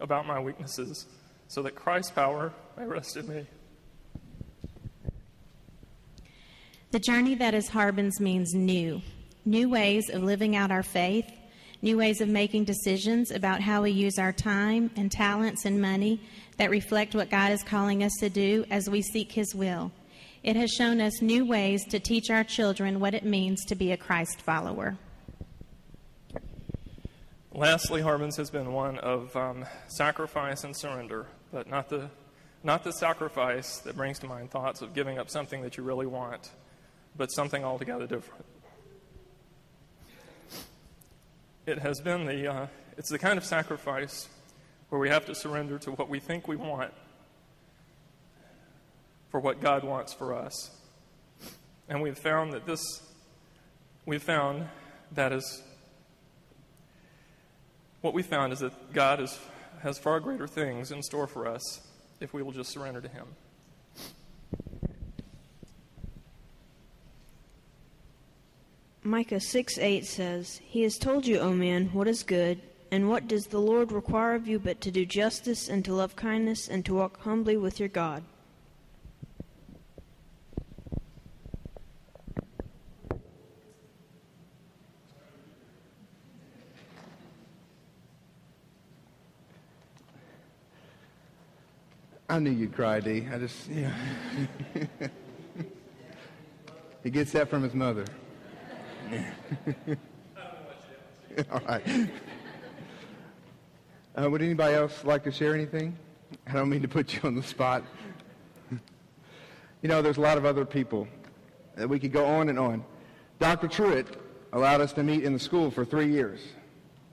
[0.00, 1.06] about my weaknesses,
[1.48, 3.46] so that Christ's power may rest in me.
[6.90, 9.02] The journey that is Harbins means new,
[9.44, 11.30] new ways of living out our faith,
[11.82, 16.20] new ways of making decisions about how we use our time and talents and money
[16.58, 19.90] that reflect what God is calling us to do as we seek His will.
[20.42, 23.92] It has shown us new ways to teach our children what it means to be
[23.92, 24.98] a Christ follower.
[27.52, 32.08] Lastly, Harbins has been one of um, sacrifice and surrender, but not the,
[32.62, 36.06] not the sacrifice that brings to mind thoughts of giving up something that you really
[36.06, 36.50] want,
[37.16, 38.44] but something altogether different.
[41.66, 42.66] It has been the, uh,
[42.96, 44.28] it's the kind of sacrifice
[44.88, 46.92] where we have to surrender to what we think we want
[49.30, 50.70] for what God wants for us.
[51.88, 53.02] And we've found that this,
[54.06, 54.66] we've found
[55.12, 55.62] that is,
[58.00, 59.38] what we found is that God is,
[59.80, 61.86] has far greater things in store for us
[62.20, 63.26] if we will just surrender to Him.
[69.02, 73.28] Micah 6 8 says, He has told you, O man, what is good, and what
[73.28, 76.84] does the Lord require of you but to do justice, and to love kindness, and
[76.86, 78.24] to walk humbly with your God.
[92.30, 93.26] I knew you'd cry, D.
[93.32, 93.94] I just, yeah.
[97.02, 98.04] he gets that from his mother.
[101.50, 102.10] All right.
[104.18, 105.96] Uh, would anybody else like to share anything?
[106.48, 107.84] I don't mean to put you on the spot.
[108.70, 111.06] you know, there's a lot of other people
[111.76, 112.84] that we could go on and on.
[113.38, 113.68] Dr.
[113.68, 114.06] Truitt
[114.52, 116.40] allowed us to meet in the school for three years,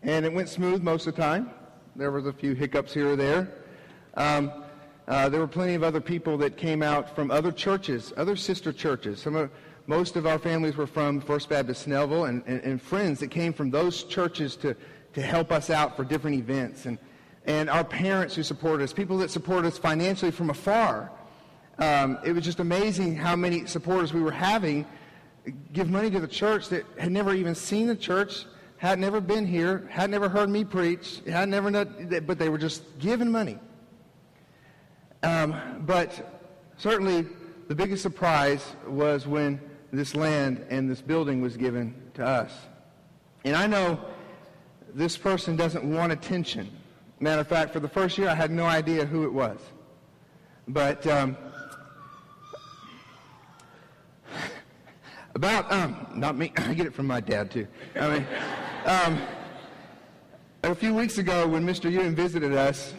[0.01, 1.51] and it went smooth most of the time.
[1.95, 3.49] There was a few hiccups here or there.
[4.15, 4.51] Um,
[5.07, 8.73] uh, there were plenty of other people that came out from other churches, other sister
[8.73, 9.21] churches.
[9.21, 9.51] Some of
[9.85, 13.53] most of our families were from First Baptist Snellville and, and, and friends that came
[13.53, 14.75] from those churches to,
[15.15, 16.85] to help us out for different events.
[16.85, 16.99] And,
[17.45, 21.11] and our parents who supported us, people that supported us financially from afar.
[21.79, 24.85] Um, it was just amazing how many supporters we were having
[25.73, 28.45] give money to the church that had never even seen the church,
[28.77, 32.57] had never been here, had never heard me preach, had never known, but they were
[32.57, 33.59] just giving money.
[35.23, 36.41] Um, but
[36.77, 37.27] certainly
[37.67, 39.59] the biggest surprise was when
[39.91, 42.51] this land and this building was given to us.
[43.43, 43.99] And I know
[44.95, 46.71] this person doesn't want attention.
[47.19, 49.59] Matter of fact, for the first year, I had no idea who it was.
[50.69, 51.37] But um,
[55.35, 57.67] about, um, not me, I get it from my dad too.
[57.99, 58.27] I mean,
[58.85, 59.21] um,
[60.63, 61.91] a few weeks ago when Mr.
[61.91, 62.93] Ewing visited us,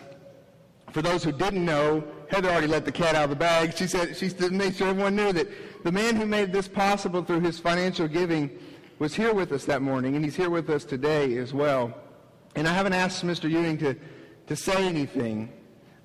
[0.92, 3.74] for those who didn't know, Heather already let the cat out of the bag.
[3.74, 5.48] She said she made sure everyone knew that
[5.82, 8.50] the man who made this possible through his financial giving
[8.98, 11.94] was here with us that morning, and he's here with us today as well.
[12.54, 13.50] And I haven't asked Mr.
[13.50, 13.94] Ewing to,
[14.46, 15.52] to say anything.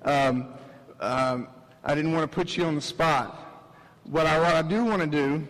[0.02, 0.48] Um,
[1.00, 1.48] um,
[1.82, 3.38] I didn't want to put you on the spot.
[4.04, 5.48] What I, what I do want to do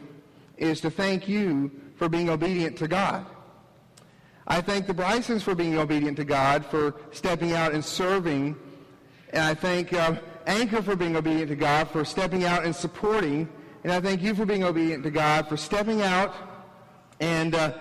[0.57, 3.27] is to thank you for being obedient to God.
[4.47, 8.57] I thank the Brysons for being obedient to God, for stepping out and serving.
[9.31, 13.49] And I thank uh, Anchor for being obedient to God, for stepping out and supporting.
[13.83, 16.52] And I thank you for being obedient to God, for stepping out
[17.23, 17.73] and, uh,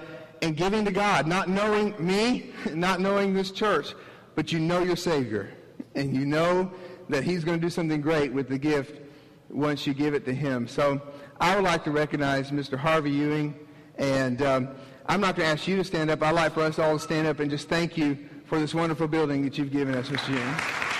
[0.43, 3.93] and giving to God, not knowing me, not knowing this church,
[4.35, 5.51] but you know your Savior.
[5.95, 6.71] And you know
[7.09, 9.01] that he's going to do something great with the gift
[9.49, 10.67] once you give it to him.
[10.67, 11.01] So
[11.41, 12.77] I would like to recognize Mr.
[12.77, 13.55] Harvey Ewing.
[13.97, 14.69] And um,
[15.07, 16.21] I'm not going to ask you to stand up.
[16.21, 19.07] I'd like for us all to stand up and just thank you for this wonderful
[19.07, 20.29] building that you've given us, Mr.
[20.29, 20.90] Ewing.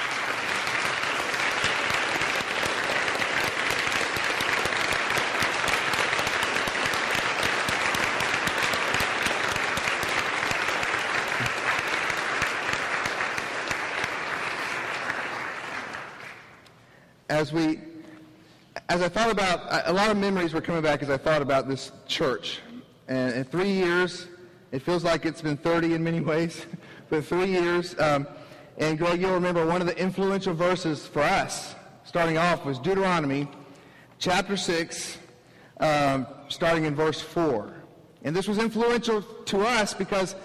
[17.41, 17.79] As we,
[18.87, 21.67] as I thought about, a lot of memories were coming back as I thought about
[21.67, 22.59] this church.
[23.07, 24.27] And in three years,
[24.71, 26.67] it feels like it's been 30 in many ways,
[27.09, 27.99] but three years.
[27.99, 28.27] Um,
[28.77, 31.73] and Greg, you'll remember one of the influential verses for us,
[32.03, 33.47] starting off, was Deuteronomy
[34.19, 35.17] chapter 6,
[35.79, 37.73] um, starting in verse 4.
[38.21, 40.35] And this was influential to us because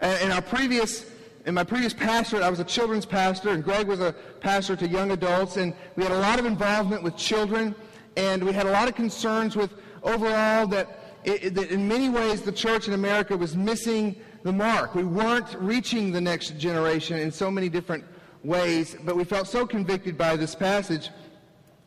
[0.00, 1.10] uh, in our previous
[1.46, 4.88] in my previous pastorate, I was a children's pastor, and Greg was a pastor to
[4.88, 7.72] young adults, and we had a lot of involvement with children,
[8.16, 12.42] and we had a lot of concerns with overall that, it, that in many ways
[12.42, 14.96] the church in America was missing the mark.
[14.96, 18.04] We weren't reaching the next generation in so many different
[18.42, 21.10] ways, but we felt so convicted by this passage,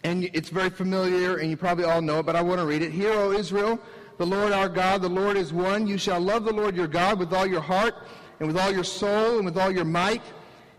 [0.06, 2.82] and it's very familiar, and you probably all know it, but I want to read
[2.82, 2.94] it.
[2.94, 3.78] Hear, O Israel,
[4.20, 5.86] the Lord our God, the Lord is one.
[5.86, 7.96] You shall love the Lord your God with all your heart
[8.40, 10.24] and with all your soul and with all your might.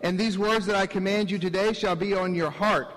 [0.03, 2.89] And these words that I command you today shall be on your heart.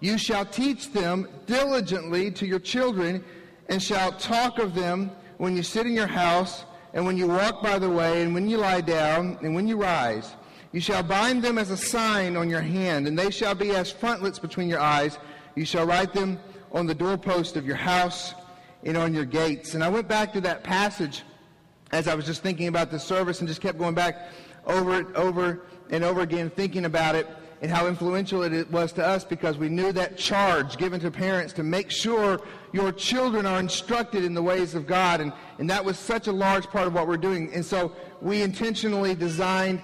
[0.00, 3.24] You shall teach them diligently to your children
[3.68, 7.62] and shall talk of them when you sit in your house and when you walk
[7.62, 10.34] by the way and when you lie down and when you rise.
[10.72, 13.90] You shall bind them as a sign on your hand, and they shall be as
[13.90, 15.18] frontlets between your eyes.
[15.56, 16.38] You shall write them
[16.70, 18.34] on the doorpost of your house
[18.84, 19.74] and on your gates.
[19.74, 21.22] And I went back to that passage
[21.92, 24.30] as I was just thinking about the service and just kept going back
[24.66, 27.26] over it, over and over again, thinking about it
[27.62, 31.52] and how influential it was to us because we knew that charge given to parents
[31.52, 32.40] to make sure
[32.72, 35.20] your children are instructed in the ways of God.
[35.20, 37.52] And, and that was such a large part of what we're doing.
[37.52, 39.82] And so we intentionally designed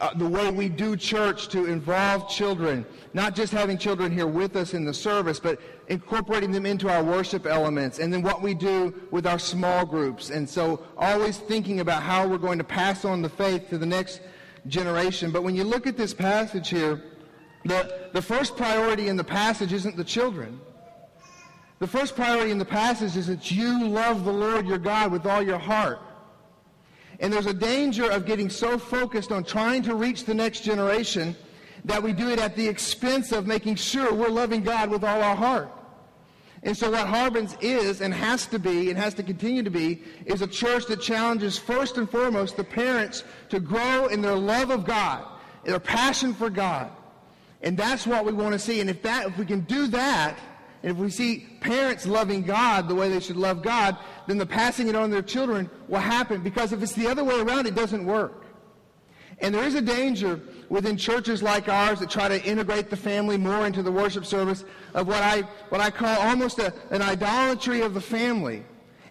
[0.00, 4.56] uh, the way we do church to involve children, not just having children here with
[4.56, 8.54] us in the service, but incorporating them into our worship elements, and then what we
[8.54, 10.30] do with our small groups.
[10.30, 13.86] And so always thinking about how we're going to pass on the faith to the
[13.86, 14.20] next
[14.66, 15.30] generation.
[15.30, 17.02] But when you look at this passage here,
[17.64, 20.60] the, the first priority in the passage isn't the children.
[21.80, 25.26] The first priority in the passage is that you love the Lord your God with
[25.26, 26.00] all your heart.
[27.20, 31.36] And there's a danger of getting so focused on trying to reach the next generation
[31.84, 35.22] that we do it at the expense of making sure we're loving God with all
[35.22, 35.70] our heart.
[36.62, 40.02] And so what Harbins is and has to be and has to continue to be
[40.24, 44.70] is a church that challenges first and foremost the parents to grow in their love
[44.70, 45.26] of God,
[45.64, 46.90] their passion for God.
[47.60, 48.80] And that's what we want to see.
[48.80, 50.38] And if that if we can do that,
[50.82, 54.46] and if we see parents loving God the way they should love God, then the
[54.46, 56.42] passing it on to their children will happen.
[56.42, 58.44] Because if it's the other way around, it doesn't work.
[59.40, 63.36] And there is a danger within churches like ours that try to integrate the family
[63.36, 67.80] more into the worship service of what I, what I call almost a, an idolatry
[67.82, 68.64] of the family.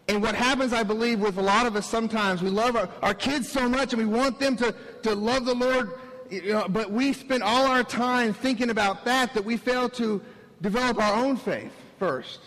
[0.08, 3.14] And what happens, I believe, with a lot of us sometimes, we love our, our
[3.14, 5.92] kids so much and we want them to, to love the Lord,
[6.30, 10.22] you know, but we spend all our time thinking about that that we fail to
[10.62, 12.42] develop our own faith first.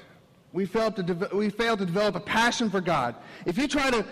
[0.52, 3.14] We fail to, de- we fail to develop a passion for God.
[3.44, 4.04] If you try to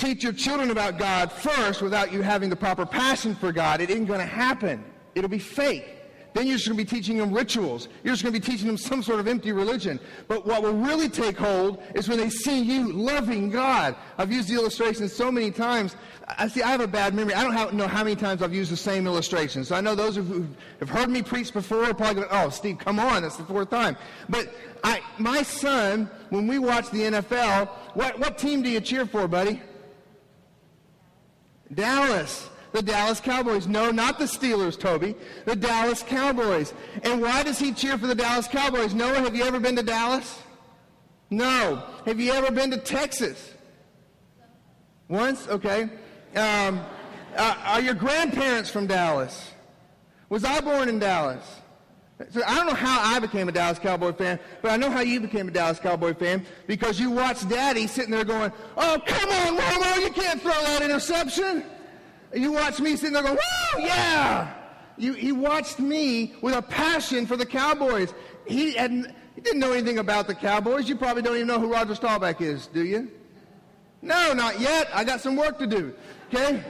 [0.00, 3.90] teach your children about God first without you having the proper passion for God, it
[3.90, 4.82] ain't going to happen.
[5.14, 5.96] It'll be fake.
[6.32, 7.88] Then you're just going to be teaching them rituals.
[8.04, 9.98] You're just going to be teaching them some sort of empty religion.
[10.28, 13.96] But what will really take hold is when they see you loving God.
[14.16, 15.96] I've used the illustration so many times.
[16.38, 16.62] I see.
[16.62, 17.34] I have a bad memory.
[17.34, 19.64] I don't know how many times I've used the same illustration.
[19.64, 20.46] So I know those who
[20.78, 23.22] have heard me preach before are probably going, "Oh, Steve, come on!
[23.22, 23.96] That's the fourth time."
[24.28, 29.06] But I, my son, when we watch the NFL, what what team do you cheer
[29.06, 29.60] for, buddy?
[31.72, 33.66] Dallas the Dallas Cowboys.
[33.66, 35.14] No, not the Steelers, Toby.
[35.44, 36.72] The Dallas Cowboys.
[37.02, 38.94] And why does he cheer for the Dallas Cowboys?
[38.94, 40.40] Noah, have you ever been to Dallas?
[41.30, 41.84] No.
[42.06, 43.54] Have you ever been to Texas?
[45.08, 45.48] Once?
[45.48, 45.82] Okay.
[46.36, 46.80] Um,
[47.36, 49.50] uh, are your grandparents from Dallas?
[50.28, 51.44] Was I born in Dallas?
[52.28, 55.00] So I don't know how I became a Dallas Cowboy fan, but I know how
[55.00, 59.30] you became a Dallas Cowboy fan because you watched Daddy sitting there going, "Oh, come
[59.30, 61.64] on, Romo, you can't throw that interception."
[62.34, 64.54] You watched me sitting there going, woo, yeah.
[64.96, 68.14] You, he watched me with a passion for the Cowboys.
[68.46, 68.90] He, had,
[69.34, 70.88] he didn't know anything about the Cowboys.
[70.88, 73.10] You probably don't even know who Roger Staubach is, do you?
[74.02, 74.88] No, not yet.
[74.94, 75.94] I got some work to do.
[76.32, 76.62] Okay?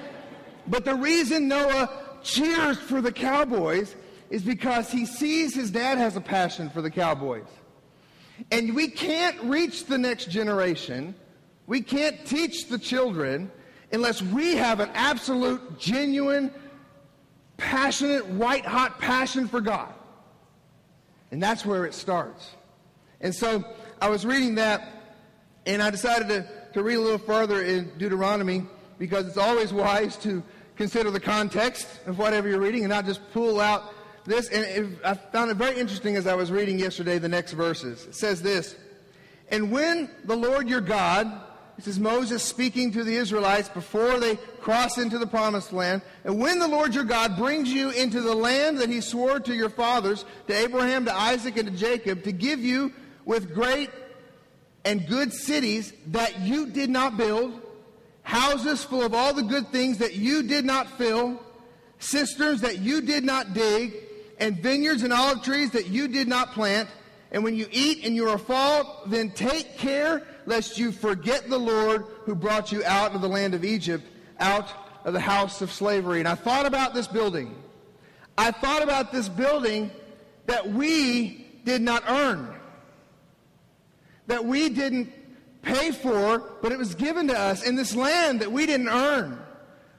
[0.66, 1.90] But the reason Noah
[2.22, 3.96] cheers for the Cowboys
[4.30, 7.48] is because he sees his dad has a passion for the Cowboys.
[8.50, 11.14] And we can't reach the next generation.
[11.66, 13.50] We can't teach the children
[13.92, 16.52] unless we have an absolute, genuine,
[17.56, 19.92] passionate, white hot passion for God.
[21.32, 22.50] And that's where it starts.
[23.20, 23.64] And so
[24.00, 24.88] I was reading that,
[25.66, 28.66] and I decided to, to read a little further in Deuteronomy
[28.98, 30.42] because it's always wise to
[30.76, 33.92] consider the context of whatever you're reading and not just pull out
[34.24, 34.48] this.
[34.48, 38.06] And it, I found it very interesting as I was reading yesterday the next verses.
[38.06, 38.76] It says this
[39.50, 41.30] And when the Lord your God
[41.80, 46.02] this is Moses speaking to the Israelites before they cross into the promised land.
[46.24, 49.54] And when the Lord your God brings you into the land that he swore to
[49.54, 52.92] your fathers, to Abraham, to Isaac, and to Jacob, to give you
[53.24, 53.88] with great
[54.84, 57.58] and good cities that you did not build,
[58.24, 61.40] houses full of all the good things that you did not fill,
[61.98, 63.94] cisterns that you did not dig,
[64.40, 66.88] and vineyards and olive trees that you did not plant.
[67.30, 71.58] And when you eat and you are full, then take care lest you forget the
[71.58, 74.04] Lord who brought you out of the land of Egypt,
[74.40, 74.72] out
[75.04, 76.18] of the house of slavery.
[76.18, 77.54] And I thought about this building.
[78.36, 79.90] I thought about this building
[80.46, 82.52] that we did not earn,
[84.26, 85.12] that we didn't
[85.62, 89.38] pay for, but it was given to us in this land that we didn't earn,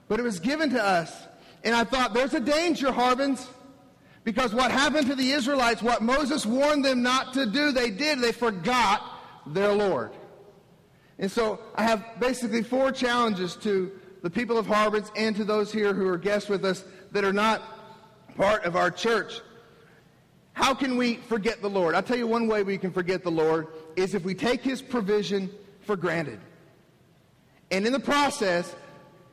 [0.08, 1.15] but it was given to us.
[1.63, 3.47] And I thought, there's a danger, Harbins.
[4.23, 8.19] Because what happened to the Israelites, what Moses warned them not to do, they did.
[8.19, 9.01] They forgot
[9.47, 10.12] their Lord.
[11.17, 15.71] And so I have basically four challenges to the people of Harbins and to those
[15.71, 17.62] here who are guests with us that are not
[18.36, 19.41] part of our church.
[20.53, 21.95] How can we forget the Lord?
[21.95, 24.81] I'll tell you one way we can forget the Lord is if we take his
[24.81, 25.49] provision
[25.81, 26.39] for granted.
[27.71, 28.75] And in the process,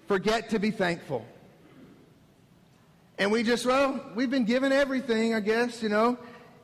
[0.07, 1.27] forget to be thankful.
[3.19, 6.17] And we just, well, we've been given everything, I guess, you know.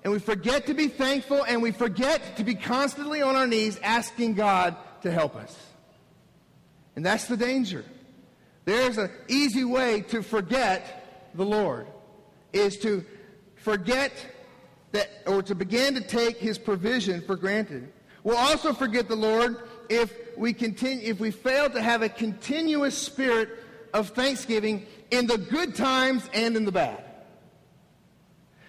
[0.05, 3.79] And we forget to be thankful and we forget to be constantly on our knees
[3.83, 5.57] asking God to help us.
[6.95, 7.85] And that's the danger.
[8.65, 11.87] There's an easy way to forget the Lord,
[12.53, 13.05] is to
[13.57, 14.13] forget
[14.93, 17.93] that, or to begin to take his provision for granted.
[18.23, 19.57] We'll also forget the Lord
[19.91, 23.49] if we continue, if we fail to have a continuous spirit
[23.93, 27.03] of thanksgiving in the good times and in the bad.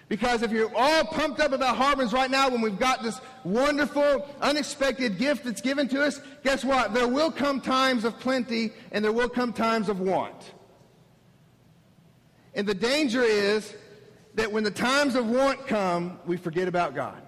[0.08, 4.28] Because if you're all pumped up about Harbins right now when we've got this wonderful,
[4.40, 6.94] unexpected gift that's given to us, guess what?
[6.94, 10.52] There will come times of plenty and there will come times of want.
[12.54, 13.74] And the danger is
[14.36, 17.20] that when the times of want come, we forget about God.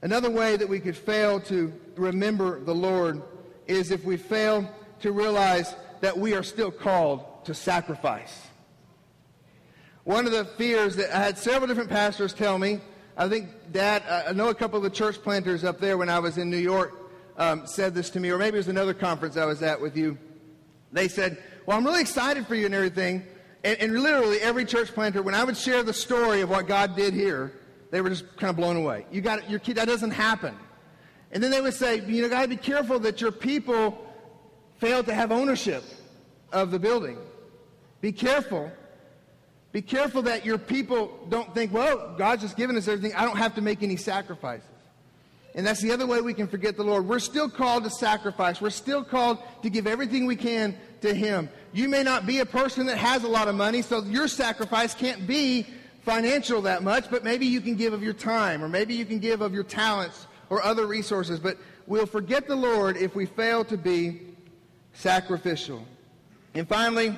[0.00, 3.20] Another way that we could fail to remember the Lord
[3.66, 8.46] is if we fail to realize that we are still called to sacrifice.
[10.04, 12.80] One of the fears that I had several different pastors tell me,
[13.16, 16.18] I think Dad, I know a couple of the church planters up there when I
[16.18, 16.94] was in New York
[17.36, 19.96] um, said this to me, or maybe it was another conference I was at with
[19.96, 20.16] you.
[20.92, 23.24] They said, Well, I'm really excited for you and everything.
[23.64, 26.96] And, and literally every church planter, when I would share the story of what God
[26.96, 27.52] did here,
[27.90, 29.06] they were just kind of blown away.
[29.10, 30.56] You got your kid, that doesn't happen.
[31.32, 34.07] And then they would say, you know, got to be careful that your people
[34.78, 35.84] fail to have ownership
[36.52, 37.18] of the building.
[38.00, 38.70] Be careful.
[39.72, 43.14] Be careful that your people don't think, well, God's just given us everything.
[43.16, 44.64] I don't have to make any sacrifices.
[45.54, 47.06] And that's the other way we can forget the Lord.
[47.06, 48.60] We're still called to sacrifice.
[48.60, 51.48] We're still called to give everything we can to Him.
[51.72, 54.94] You may not be a person that has a lot of money, so your sacrifice
[54.94, 55.66] can't be
[56.02, 59.18] financial that much, but maybe you can give of your time, or maybe you can
[59.18, 61.38] give of your talents or other resources.
[61.38, 64.20] But we'll forget the Lord if we fail to be
[64.98, 65.86] sacrificial.
[66.54, 67.16] And finally,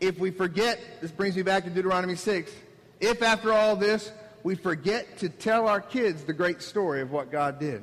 [0.00, 2.52] if we forget, this brings me back to Deuteronomy 6,
[3.00, 4.12] if after all this
[4.42, 7.82] we forget to tell our kids the great story of what God did.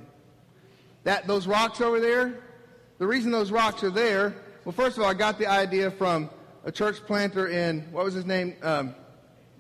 [1.05, 2.35] That those rocks over there,
[2.99, 6.29] the reason those rocks are there, well, first of all, I got the idea from
[6.63, 8.93] a church planter in what was his name, um,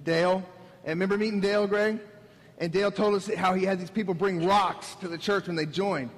[0.03, 0.43] Dale.
[0.83, 1.99] And remember meeting Dale, Greg?
[2.59, 5.55] And Dale told us how he had these people bring rocks to the church when
[5.55, 6.11] they joined.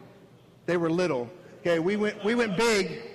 [0.65, 1.29] They were little.
[1.61, 3.12] Okay, we went we went big,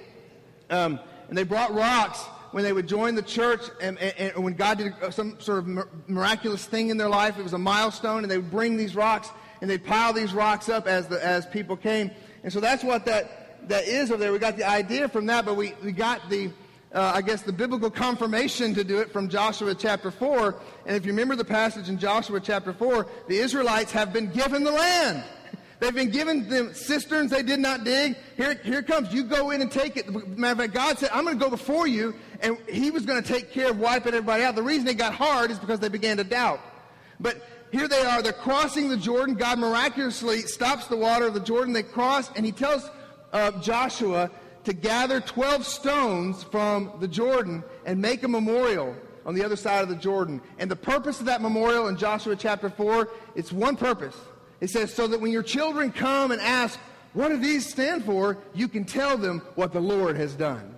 [0.71, 4.55] um, and they brought rocks when they would join the church and, and, and when
[4.55, 8.31] God did some sort of miraculous thing in their life, it was a milestone, and
[8.31, 11.77] they would bring these rocks and they'd pile these rocks up as, the, as people
[11.77, 12.11] came.
[12.43, 14.33] And so that's what that, that is over there.
[14.33, 16.51] We got the idea from that, but we, we got the,
[16.93, 20.55] uh, I guess, the biblical confirmation to do it from Joshua chapter 4.
[20.87, 24.65] And if you remember the passage in Joshua chapter 4, the Israelites have been given
[24.65, 25.25] the land.
[25.81, 28.17] They've been given them cisterns they did not dig.
[28.37, 29.13] Here, here comes.
[29.13, 30.13] You go in and take it.
[30.13, 33.23] Matter of fact, God said, I'm going to go before you, and He was going
[33.23, 34.57] to take care of wiping everybody out.
[34.57, 36.61] The reason it got hard is because they began to doubt.
[37.21, 38.23] But here they are.
[38.23, 39.37] They're crossing the Jordan.
[39.37, 41.73] God miraculously stops the water of the Jordan.
[41.73, 42.91] They cross, and He tells
[43.33, 44.31] uh, Joshua
[44.65, 49.83] to gather 12 stones from the Jordan and make a memorial on the other side
[49.83, 50.41] of the Jordan.
[50.59, 54.17] And the purpose of that memorial in Joshua chapter 4, it's one purpose.
[54.61, 56.79] It says, so that when your children come and ask,
[57.13, 58.39] what do these stand for?
[58.55, 60.75] You can tell them what the Lord has done.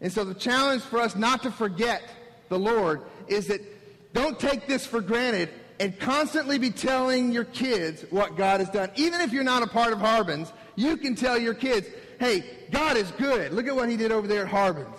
[0.00, 2.02] And so the challenge for us not to forget
[2.48, 3.60] the Lord is that
[4.12, 8.90] don't take this for granted and constantly be telling your kids what God has done.
[8.96, 11.86] Even if you're not a part of Harbins, you can tell your kids,
[12.18, 13.52] hey, God is good.
[13.52, 14.98] Look at what he did over there at Harbins.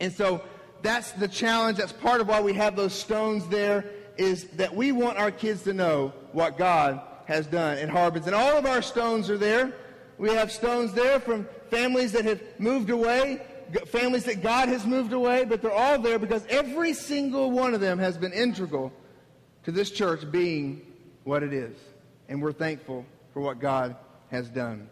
[0.00, 0.42] And so
[0.82, 1.78] that's the challenge.
[1.78, 3.84] That's part of why we have those stones there
[4.16, 8.26] is that we want our kids to know what God has done in Harbins.
[8.26, 9.72] And all of our stones are there.
[10.18, 13.42] We have stones there from families that have moved away,
[13.86, 17.80] families that God has moved away, but they're all there because every single one of
[17.80, 18.92] them has been integral
[19.64, 20.82] to this church being
[21.24, 21.76] what it is.
[22.28, 23.96] And we're thankful for what God
[24.30, 24.88] has done.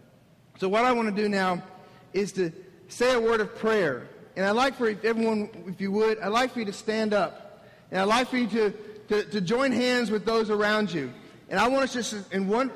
[0.58, 1.62] So, what I want to do now
[2.12, 2.52] is to
[2.88, 4.08] say a word of prayer.
[4.36, 7.66] And I'd like for everyone, if you would, I'd like for you to stand up.
[7.90, 8.72] And I'd like for you to
[9.09, 11.12] to, to join hands with those around you.
[11.48, 12.70] And I want us just in one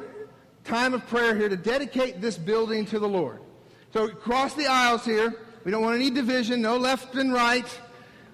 [0.64, 3.40] time of prayer here to dedicate this building to the Lord.
[3.92, 5.34] So cross the aisles here.
[5.64, 7.66] We don't want any division, no left and right.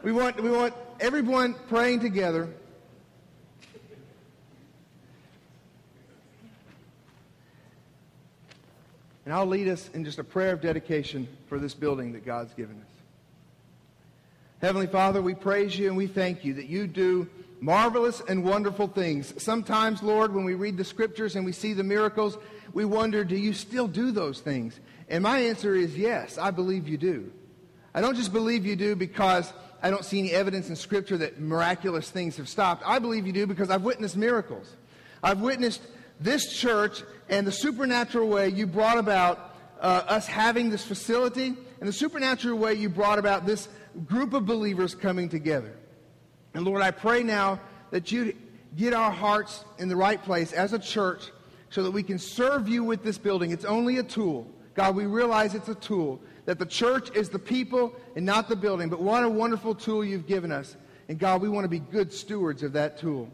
[0.02, 2.48] We want, we want everyone praying together.
[9.24, 12.52] And I'll lead us in just a prayer of dedication for this building that God's
[12.54, 12.92] given us.
[14.60, 17.28] Heavenly Father, we praise you and we thank you that you do
[17.62, 19.40] marvelous and wonderful things.
[19.40, 22.36] Sometimes, Lord, when we read the scriptures and we see the miracles,
[22.72, 24.80] we wonder, do you still do those things?
[25.08, 27.32] And my answer is yes, I believe you do.
[27.94, 31.40] I don't just believe you do because I don't see any evidence in scripture that
[31.40, 32.82] miraculous things have stopped.
[32.84, 34.74] I believe you do because I've witnessed miracles.
[35.22, 35.82] I've witnessed
[36.18, 41.88] this church and the supernatural way you brought about uh, us having this facility and
[41.88, 43.68] the supernatural way you brought about this
[44.04, 45.76] group of believers coming together.
[46.54, 48.34] And Lord, I pray now that you
[48.76, 51.30] get our hearts in the right place as a church
[51.70, 53.50] so that we can serve you with this building.
[53.50, 54.46] It's only a tool.
[54.74, 58.56] God, we realize it's a tool, that the church is the people and not the
[58.56, 58.88] building.
[58.88, 60.76] But what a wonderful tool you've given us.
[61.08, 63.30] And God, we want to be good stewards of that tool.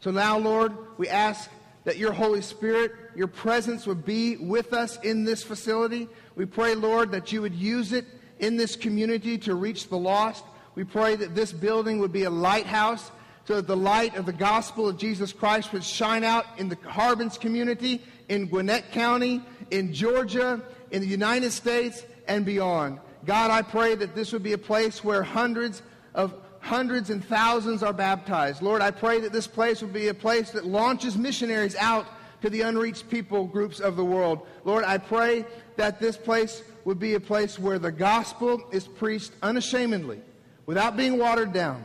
[0.00, 1.50] So now, Lord, we ask
[1.84, 6.08] that your Holy Spirit, your presence would be with us in this facility.
[6.34, 8.04] We pray, Lord, that you would use it
[8.38, 10.44] in this community to reach the lost.
[10.74, 13.10] We pray that this building would be a lighthouse
[13.46, 16.76] so that the light of the gospel of Jesus Christ would shine out in the
[16.76, 22.98] Harbins community, in Gwinnett County, in Georgia, in the United States, and beyond.
[23.26, 25.82] God, I pray that this would be a place where hundreds
[26.14, 28.62] of hundreds and thousands are baptized.
[28.62, 32.06] Lord, I pray that this place would be a place that launches missionaries out
[32.40, 34.46] to the unreached people groups of the world.
[34.64, 35.44] Lord, I pray
[35.76, 40.22] that this place would be a place where the gospel is preached unashamedly
[40.66, 41.84] without being watered down.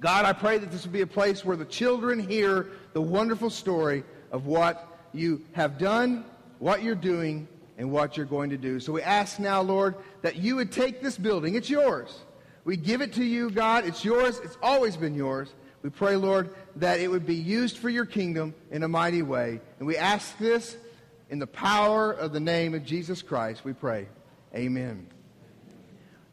[0.00, 3.50] God, I pray that this would be a place where the children hear the wonderful
[3.50, 6.24] story of what you have done,
[6.58, 7.48] what you're doing,
[7.78, 8.80] and what you're going to do.
[8.80, 11.54] So we ask now, Lord, that you would take this building.
[11.54, 12.20] It's yours.
[12.64, 13.86] We give it to you, God.
[13.86, 14.40] It's yours.
[14.44, 15.54] It's always been yours.
[15.82, 19.60] We pray, Lord, that it would be used for your kingdom in a mighty way.
[19.78, 20.76] And we ask this
[21.30, 23.64] in the power of the name of Jesus Christ.
[23.64, 24.08] We pray.
[24.54, 25.06] Amen.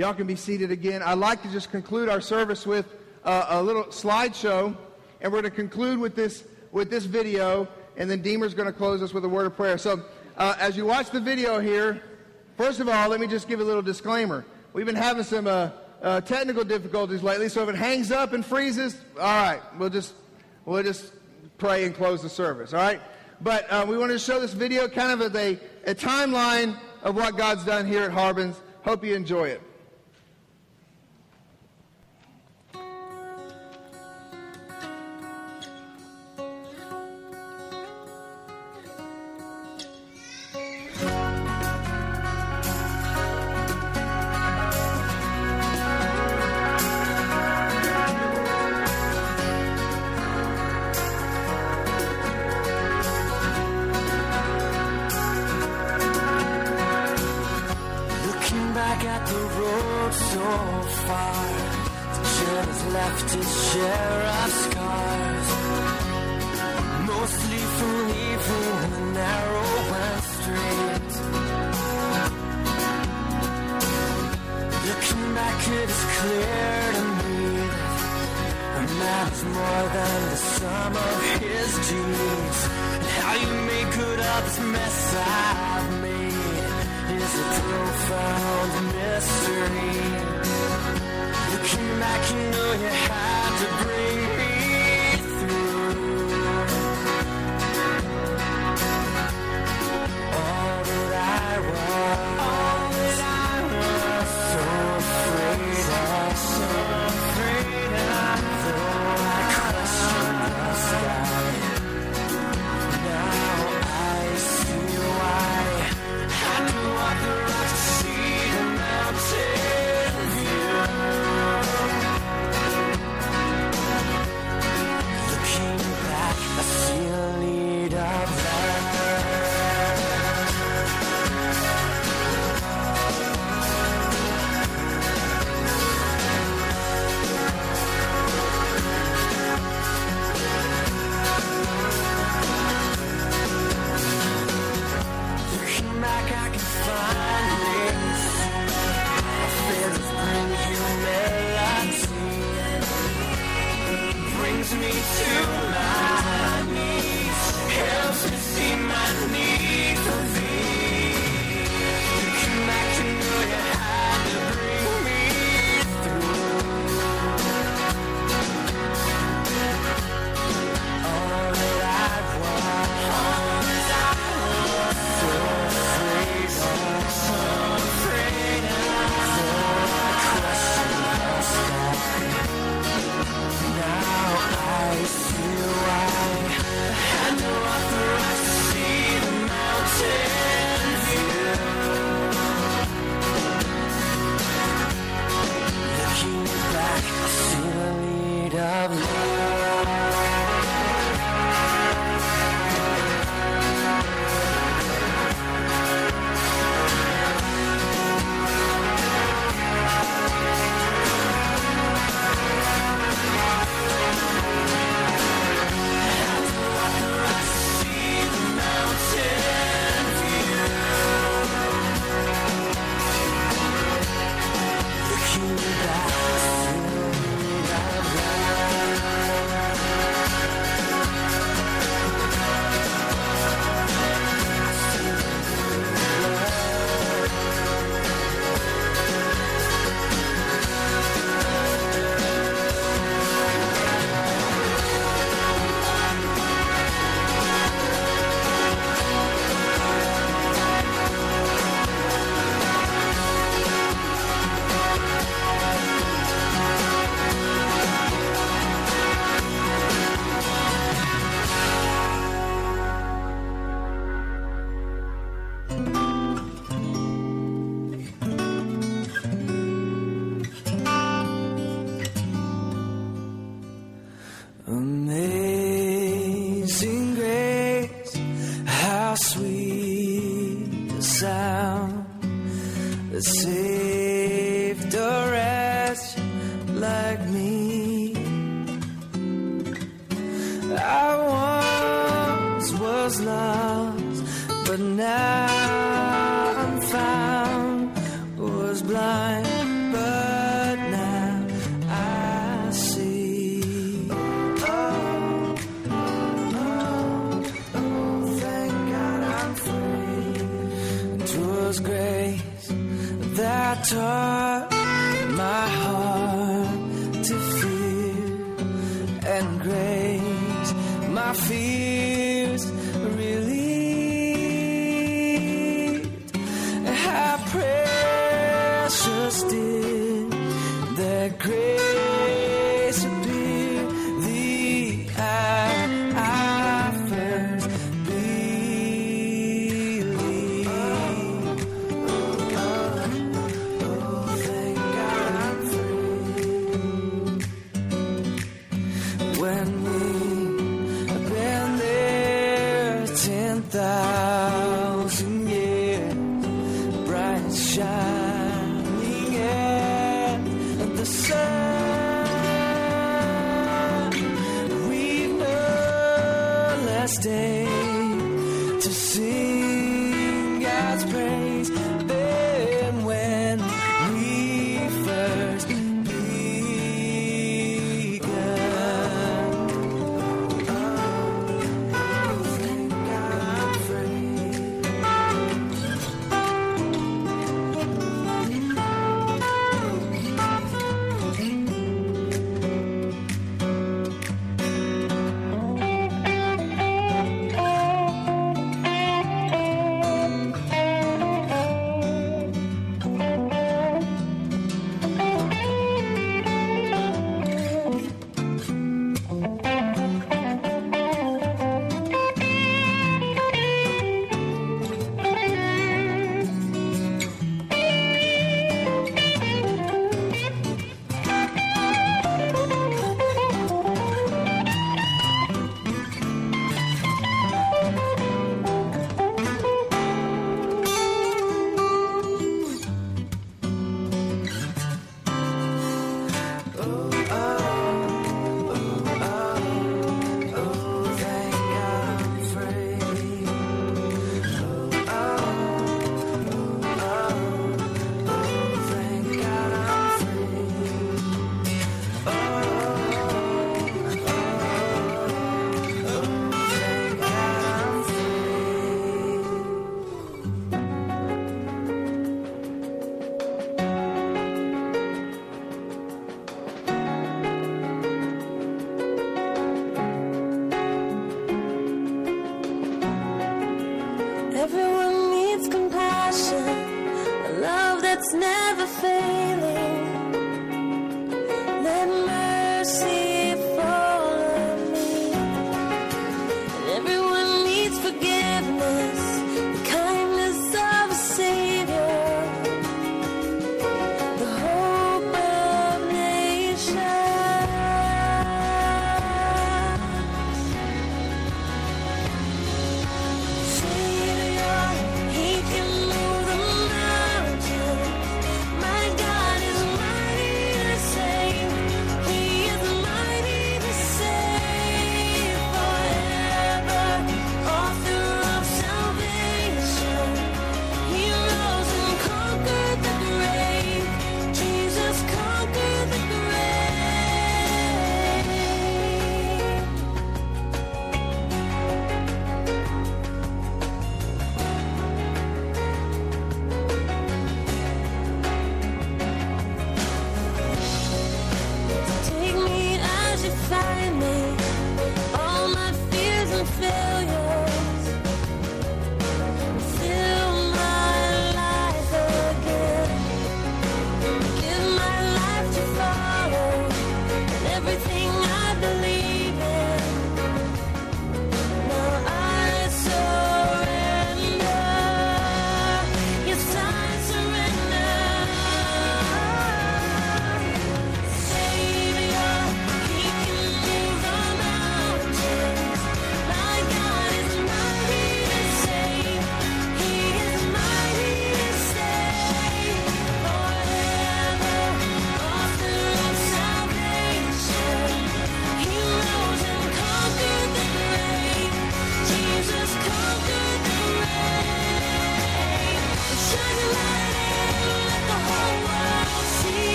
[0.00, 1.02] Y'all can be seated again.
[1.02, 2.86] I'd like to just conclude our service with
[3.22, 4.74] uh, a little slideshow,
[5.20, 6.42] and we're going to conclude with this
[6.72, 9.76] with this video, and then Deemer's going to close us with a word of prayer.
[9.76, 10.02] So,
[10.38, 12.02] uh, as you watch the video here,
[12.56, 14.46] first of all, let me just give a little disclaimer.
[14.72, 15.68] We've been having some uh,
[16.00, 20.14] uh technical difficulties lately, so if it hangs up and freezes, all right, we'll just
[20.64, 21.12] we'll just
[21.58, 22.72] pray and close the service.
[22.72, 23.02] All right,
[23.42, 27.16] but uh, we wanted to show this video kind of as a, a timeline of
[27.16, 28.56] what God's done here at Harbins.
[28.82, 29.60] Hope you enjoy it.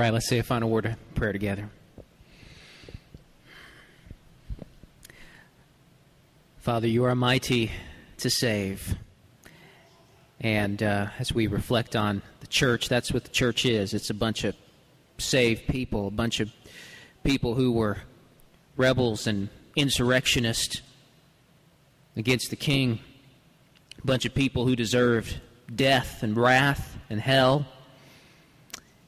[0.00, 1.68] Right, let's say a final word of prayer together.
[6.58, 7.70] Father, you are mighty
[8.18, 8.96] to save.
[10.40, 13.92] And uh, as we reflect on the church, that's what the church is.
[13.92, 14.56] It's a bunch of
[15.18, 16.50] saved people, a bunch of
[17.22, 17.98] people who were
[18.78, 20.80] rebels and insurrectionists
[22.16, 23.00] against the king,
[24.02, 25.38] a bunch of people who deserved
[25.74, 27.66] death and wrath and hell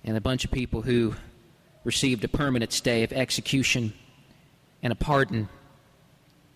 [0.04, 1.14] and a bunch of people who
[1.84, 3.92] received a permanent stay of execution
[4.82, 5.48] and a pardon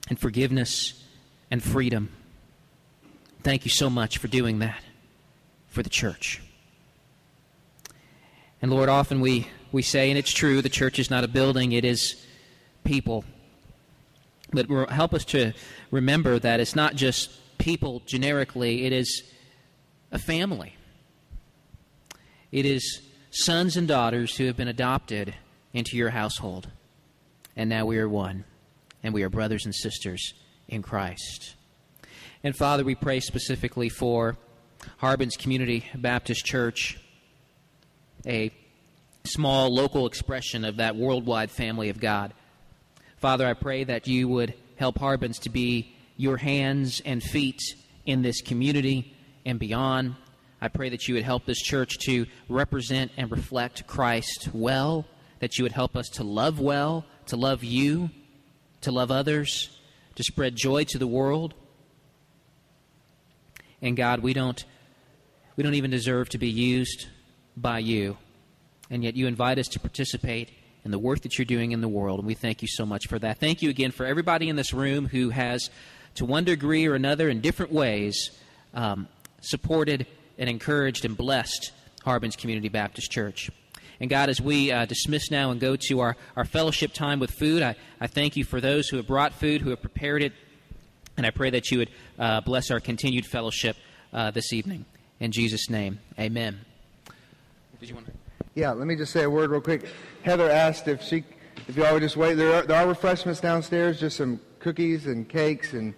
[0.08, 1.04] and forgiveness
[1.50, 2.10] and freedom.
[3.42, 4.82] Thank you so much for doing that
[5.68, 6.42] for the church.
[8.62, 11.72] And Lord, often we, we say, and it's true, the church is not a building,
[11.72, 12.24] it is
[12.84, 13.24] people.
[14.52, 15.52] But help us to
[15.90, 19.22] remember that it's not just people generically, it is
[20.10, 20.74] a family.
[22.52, 23.02] It is
[23.38, 25.34] sons and daughters who have been adopted
[25.74, 26.68] into your household.
[27.54, 28.44] And now we are one,
[29.02, 30.32] and we are brothers and sisters
[30.68, 31.54] in Christ.
[32.42, 34.38] And Father, we pray specifically for
[34.98, 36.98] Harbins Community Baptist Church,
[38.26, 38.50] a
[39.24, 42.32] small local expression of that worldwide family of God.
[43.18, 47.60] Father, I pray that you would help Harbins to be your hands and feet
[48.06, 49.14] in this community
[49.44, 50.14] and beyond.
[50.60, 55.06] I pray that you would help this church to represent and reflect Christ well,
[55.40, 58.10] that you would help us to love well, to love you,
[58.80, 59.78] to love others,
[60.14, 61.54] to spread joy to the world.
[63.82, 64.64] And God, we don't
[65.56, 67.06] we don't even deserve to be used
[67.56, 68.18] by you.
[68.90, 70.50] And yet you invite us to participate
[70.84, 73.08] in the work that you're doing in the world, and we thank you so much
[73.08, 73.38] for that.
[73.38, 75.68] Thank you again for everybody in this room who has,
[76.14, 78.30] to one degree or another, in different ways,
[78.72, 79.08] um,
[79.40, 80.06] supported
[80.38, 81.72] and encouraged and blessed
[82.04, 83.50] Harbins Community Baptist Church.
[84.00, 87.30] And God, as we uh, dismiss now and go to our, our fellowship time with
[87.30, 90.32] food, I, I thank you for those who have brought food, who have prepared it,
[91.16, 93.76] and I pray that you would uh, bless our continued fellowship
[94.12, 94.84] uh, this evening.
[95.18, 96.60] In Jesus' name, amen.
[97.80, 98.12] Did you want to?
[98.54, 99.86] Yeah, let me just say a word real quick.
[100.22, 101.24] Heather asked if she,
[101.68, 102.34] if y'all would just wait.
[102.34, 105.94] There are, there are refreshments downstairs, just some cookies and cakes and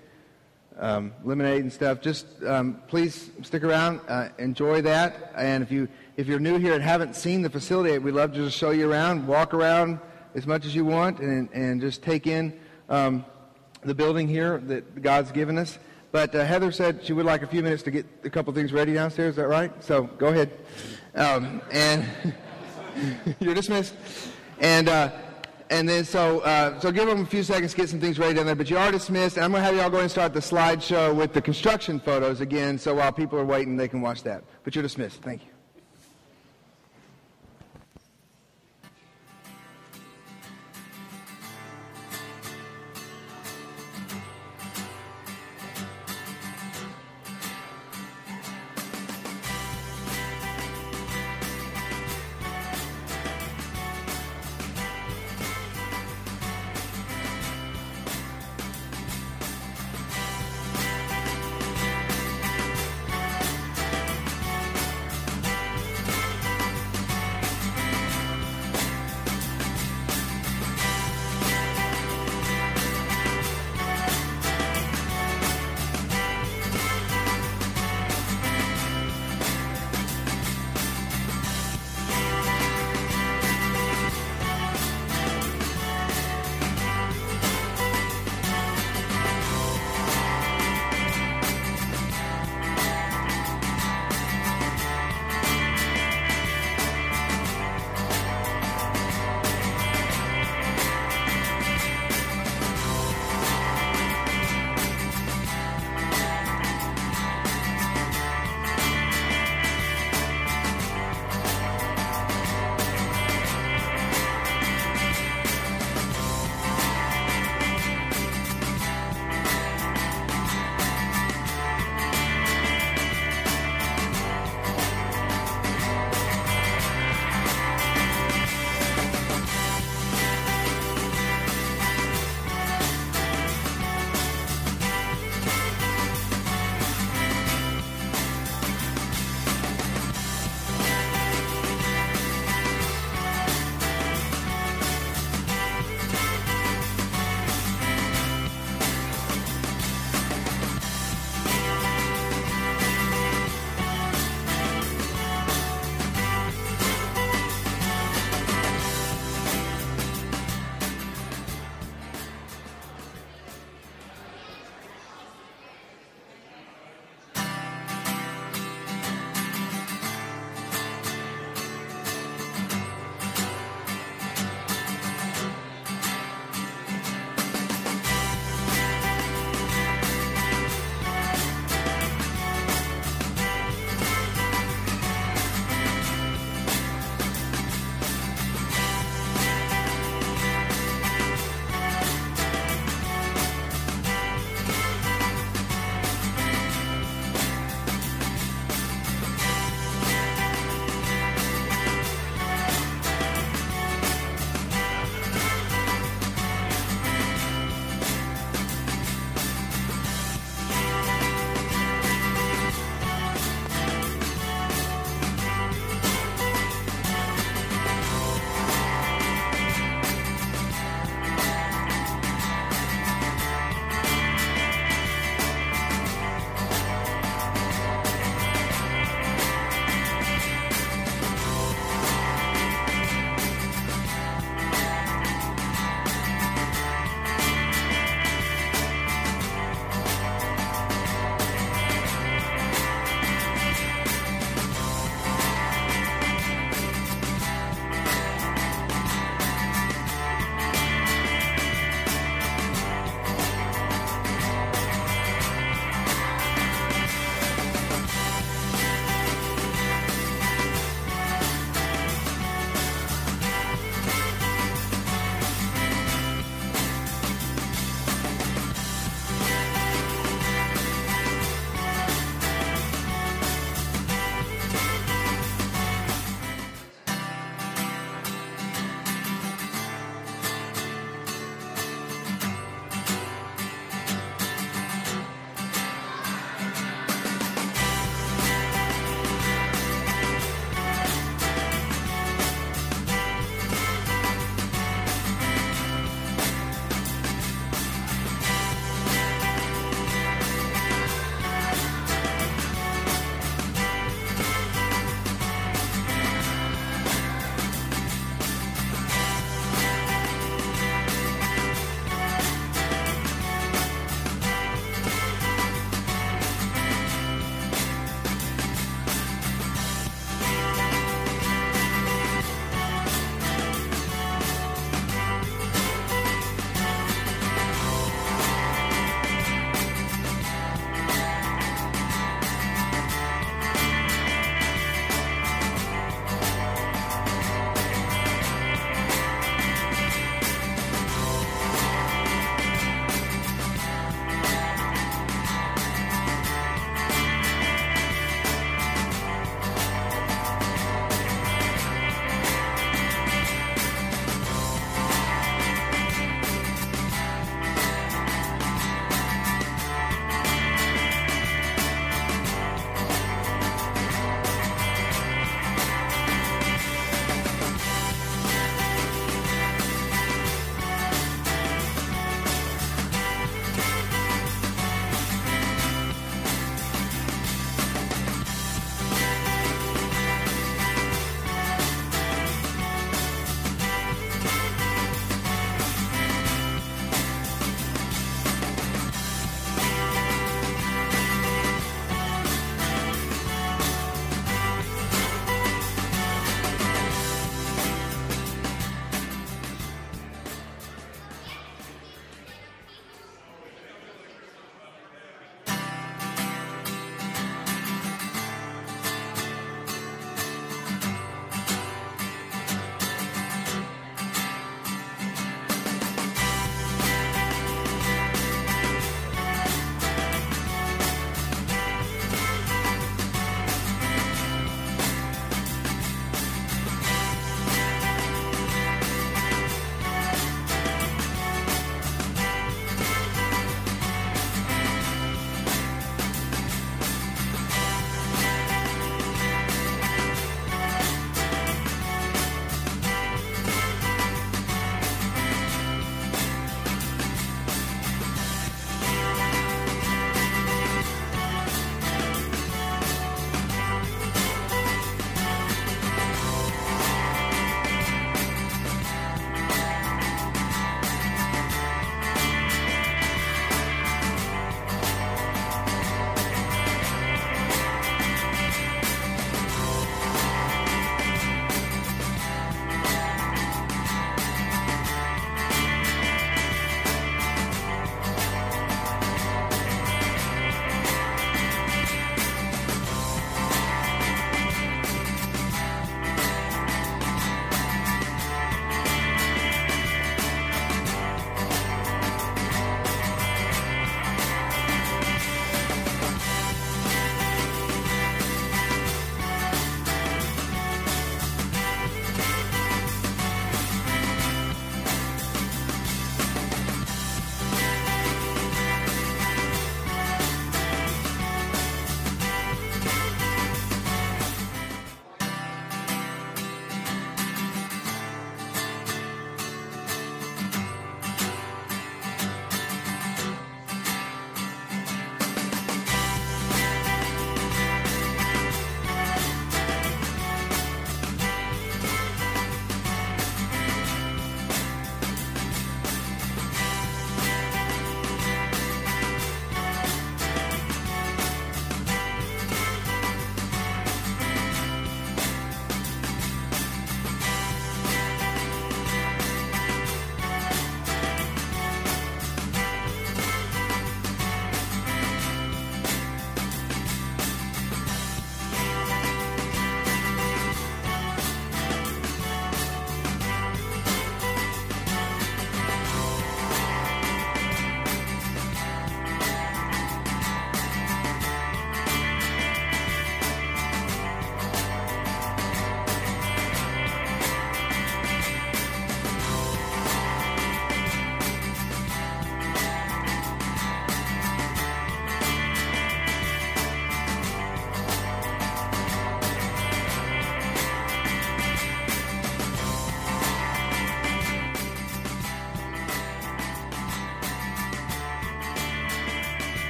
[0.78, 2.00] um, lemonade and stuff.
[2.00, 5.32] Just um, please stick around, uh, enjoy that.
[5.36, 8.44] And if you if you're new here and haven't seen the facility, we'd love to
[8.44, 10.00] just show you around, walk around
[10.34, 12.58] as much as you want, and and just take in
[12.88, 13.24] um,
[13.82, 15.78] the building here that God's given us.
[16.10, 18.72] But uh, Heather said she would like a few minutes to get a couple things
[18.72, 19.30] ready downstairs.
[19.30, 19.70] Is that right?
[19.84, 20.50] So go ahead.
[21.14, 22.04] Um, and
[23.40, 23.94] you're dismissed.
[24.58, 25.10] And uh,
[25.70, 28.34] and then so uh, so give them a few seconds to get some things ready
[28.34, 28.54] down there.
[28.54, 29.36] But you are dismissed.
[29.36, 32.40] And I'm going to have y'all go and start the slideshow with the construction photos
[32.40, 32.78] again.
[32.78, 34.44] So while people are waiting, they can watch that.
[34.64, 35.22] But you're dismissed.
[35.22, 35.57] Thank you.